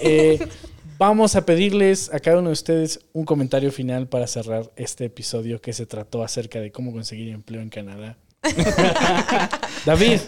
[0.00, 0.38] eh,
[0.98, 5.60] vamos a pedirles a cada uno de ustedes un comentario final para cerrar este episodio
[5.60, 8.18] que se trató acerca de cómo conseguir empleo en Canadá.
[9.86, 10.20] David,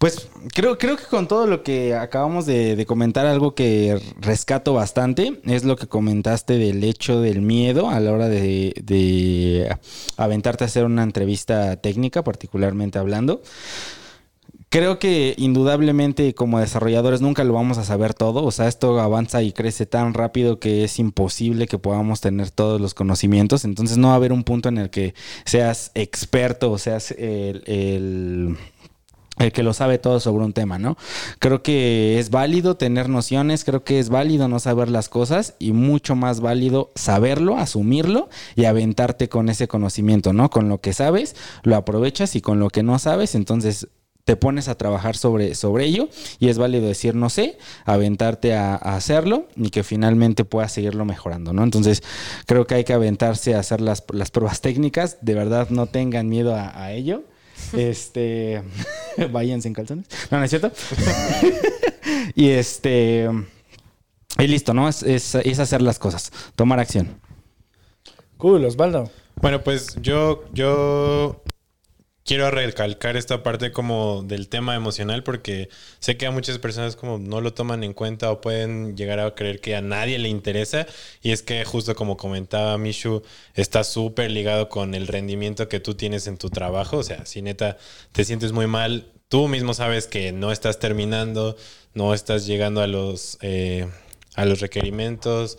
[0.00, 5.42] Pues creo, creo que con todo lo que acabamos de, comentar, algo que rescato bastante
[5.44, 9.76] es lo que comentaste del hecho del miedo a la hora de,
[10.16, 13.42] aventarte a hacer una entrevista técnica, particularmente hablando.
[14.70, 19.42] Creo que indudablemente como desarrolladores nunca lo vamos a saber todo, o sea, esto avanza
[19.42, 24.08] y crece tan rápido que es imposible que podamos tener todos los conocimientos, entonces no
[24.08, 25.12] va a haber un punto en el que
[25.44, 28.56] seas experto o seas el
[29.40, 30.96] el que lo sabe todo sobre un tema, ¿no?
[31.38, 35.72] Creo que es válido tener nociones, creo que es válido no saber las cosas y
[35.72, 40.50] mucho más válido saberlo, asumirlo y aventarte con ese conocimiento, ¿no?
[40.50, 43.88] Con lo que sabes, lo aprovechas y con lo que no sabes, entonces
[44.24, 48.76] te pones a trabajar sobre, sobre ello y es válido decir no sé, aventarte a,
[48.76, 51.64] hacerlo y que finalmente puedas seguirlo mejorando, ¿no?
[51.64, 52.02] Entonces
[52.46, 56.28] creo que hay que aventarse a hacer las, las pruebas técnicas, de verdad no tengan
[56.28, 57.24] miedo a ello.
[57.72, 58.62] Este,
[59.32, 60.06] váyanse en calzones.
[60.30, 60.72] No, no es cierto.
[62.34, 63.28] y este,
[64.38, 64.88] y listo, ¿no?
[64.88, 67.20] Es, es, es hacer las cosas, tomar acción.
[68.36, 69.10] cool, Osvaldo.
[69.40, 71.42] Bueno, pues yo, yo
[72.24, 75.68] quiero recalcar esta parte como del tema emocional porque
[75.98, 79.34] sé que a muchas personas como no lo toman en cuenta o pueden llegar a
[79.34, 80.86] creer que a nadie le interesa.
[81.22, 83.22] Y es que justo como comentaba Mishu
[83.54, 87.42] está súper ligado con el rendimiento que tú tienes en tu trabajo, o sea, si
[87.42, 87.78] neta
[88.12, 91.56] te sientes muy mal, tú mismo sabes que no estás terminando,
[91.94, 93.88] no estás llegando a los, eh,
[94.34, 95.58] a los requerimientos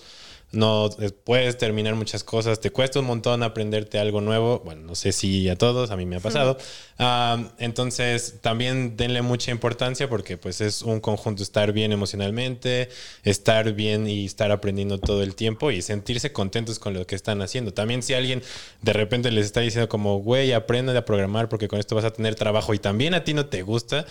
[0.51, 4.61] no eh, puedes terminar muchas cosas, te cuesta un montón aprenderte algo nuevo.
[4.65, 6.57] Bueno, no sé si a todos, a mí me ha pasado.
[6.99, 12.89] Ah, entonces, también denle mucha importancia porque pues es un conjunto estar bien emocionalmente,
[13.23, 17.41] estar bien y estar aprendiendo todo el tiempo y sentirse contentos con lo que están
[17.41, 17.73] haciendo.
[17.73, 18.43] También si alguien
[18.81, 22.11] de repente les está diciendo como, güey, aprende a programar porque con esto vas a
[22.11, 24.05] tener trabajo y también a ti no te gusta,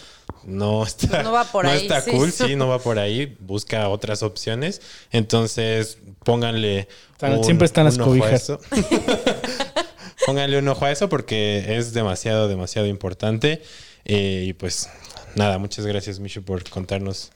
[0.44, 2.10] no está, No va por ahí, está sí.
[2.10, 4.80] cool, sí, no va por ahí, busca otras opciones.
[5.10, 5.98] Entontonces,
[6.30, 6.88] pónganle.
[7.12, 8.52] Están- siempre están las un cobijas.
[10.26, 13.62] pónganle un ojo a eso porque es demasiado, demasiado importante.
[14.04, 14.88] Eh, y pues
[15.34, 17.30] nada, muchas gracias, Michu, por contarnos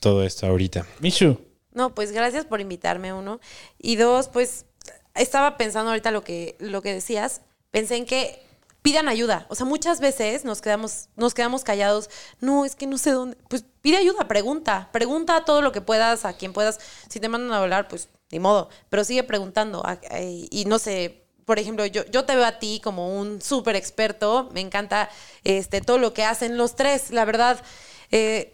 [0.00, 0.86] todo esto ahorita.
[1.00, 1.38] Mishu.
[1.72, 3.40] No, pues gracias por invitarme, uno.
[3.78, 4.66] Y dos, pues
[5.14, 7.40] estaba pensando ahorita lo que, lo que decías.
[7.70, 8.40] Pensé en que
[8.82, 9.46] pidan ayuda.
[9.48, 12.10] O sea, muchas veces nos quedamos, nos quedamos callados.
[12.40, 13.36] No, es que no sé dónde.
[13.48, 14.90] Pues pide ayuda, pregunta.
[14.92, 16.78] Pregunta todo lo que puedas, a quien puedas.
[17.08, 18.68] Si te mandan a volar, pues ni modo.
[18.90, 19.80] Pero sigue preguntando.
[19.86, 23.40] A- a- Y no sé, por ejemplo, yo, yo te veo a ti como un
[23.40, 24.50] súper experto.
[24.52, 25.08] Me encanta
[25.44, 27.10] este, todo lo que hacen los tres.
[27.10, 27.62] La verdad,
[28.10, 28.52] eh,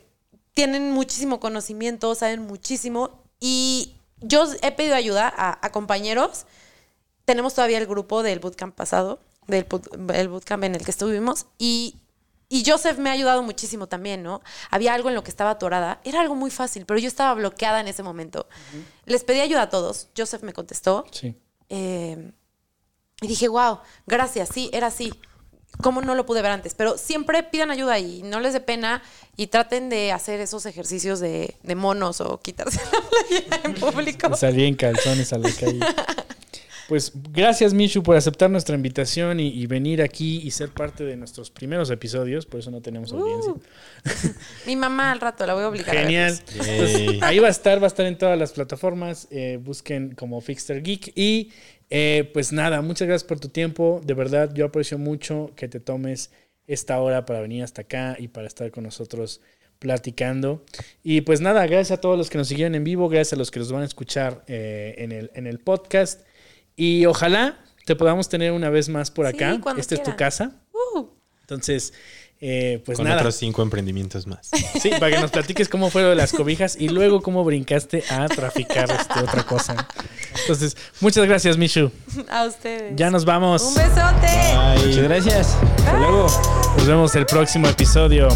[0.55, 3.23] tienen muchísimo conocimiento, saben muchísimo.
[3.41, 6.45] Y yo he pedido ayuda a, compañeros.
[7.25, 11.47] Tenemos todavía el grupo del bootcamp pasado, del boot- el bootcamp en el que estuvimos.
[11.59, 11.97] Y,
[12.53, 14.43] y Joseph me ha ayudado muchísimo también, ¿no?
[14.71, 16.01] Había algo en lo que estaba atorada.
[16.03, 18.49] Era algo muy fácil, pero yo estaba bloqueada en ese momento.
[19.05, 20.09] Les pedí ayuda a todos.
[20.19, 21.07] Joseph me contestó.
[21.13, 21.37] Sí.
[21.69, 22.33] Eh,
[23.23, 25.13] y dije, wow, gracias, sí, era así.
[25.81, 26.75] ¿Cómo no lo pude ver antes?
[26.75, 29.01] Pero siempre pidan ayuda y no les dé pena
[29.37, 34.37] y traten de hacer esos ejercicios de, de monos o quitarse la playera en público.
[34.37, 35.79] Salí en calzones a la calle.
[36.91, 41.17] Pues gracias, Mishu, por aceptar nuestra invitación y, y venir aquí y ser parte de
[41.17, 42.47] nuestros primeros episodios.
[42.47, 43.53] Por eso no tenemos audiencia.
[43.53, 43.61] Uh,
[44.67, 45.97] Mi mamá al rato la voy a obligar.
[45.97, 46.37] a Genial.
[46.59, 46.91] verlos.
[47.07, 49.29] Pues, ahí va a estar, va a estar en todas las plataformas.
[49.31, 51.13] eh, busquen como Fixter Geek.
[51.15, 51.53] Y
[51.91, 54.01] eh, pues nada, muchas gracias por tu tiempo.
[54.05, 56.33] De verdad, yo aprecio mucho que te tomes
[56.67, 59.41] esta hora para venir hasta acá y para estar con nosotros
[59.79, 60.65] platicando.
[61.05, 63.53] Y pues nada, gracias a todos los que nos siguieron en vivo, gracias a los
[63.53, 66.23] que nos van a escuchar eh, en, el, en el podcast.
[66.83, 69.59] Y ojalá te podamos tener una vez más por Sí, acá.
[69.61, 70.53] cuando Esta es tu casa.
[70.95, 71.05] Uh,
[71.43, 71.93] Entonces,
[72.41, 73.19] eh, pues Con nada.
[73.19, 74.49] otros cinco emprendimientos más.
[74.81, 78.91] Sí, para que nos platiques cómo fueron las cobijas y luego cómo brincaste a traficar
[78.91, 79.87] este, otra cosa.
[80.41, 81.91] Entonces, muchas gracias, Mishu.
[82.31, 82.95] a ustedes.
[82.97, 83.61] Ya nos vamos.
[83.63, 84.87] Un besote.
[84.87, 85.57] Muchas gracias.
[85.77, 86.27] Hasta luego.
[86.79, 88.29] Nos vemos el próximo episodio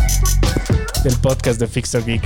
[1.02, 2.22] del podcast de Fixer Geek.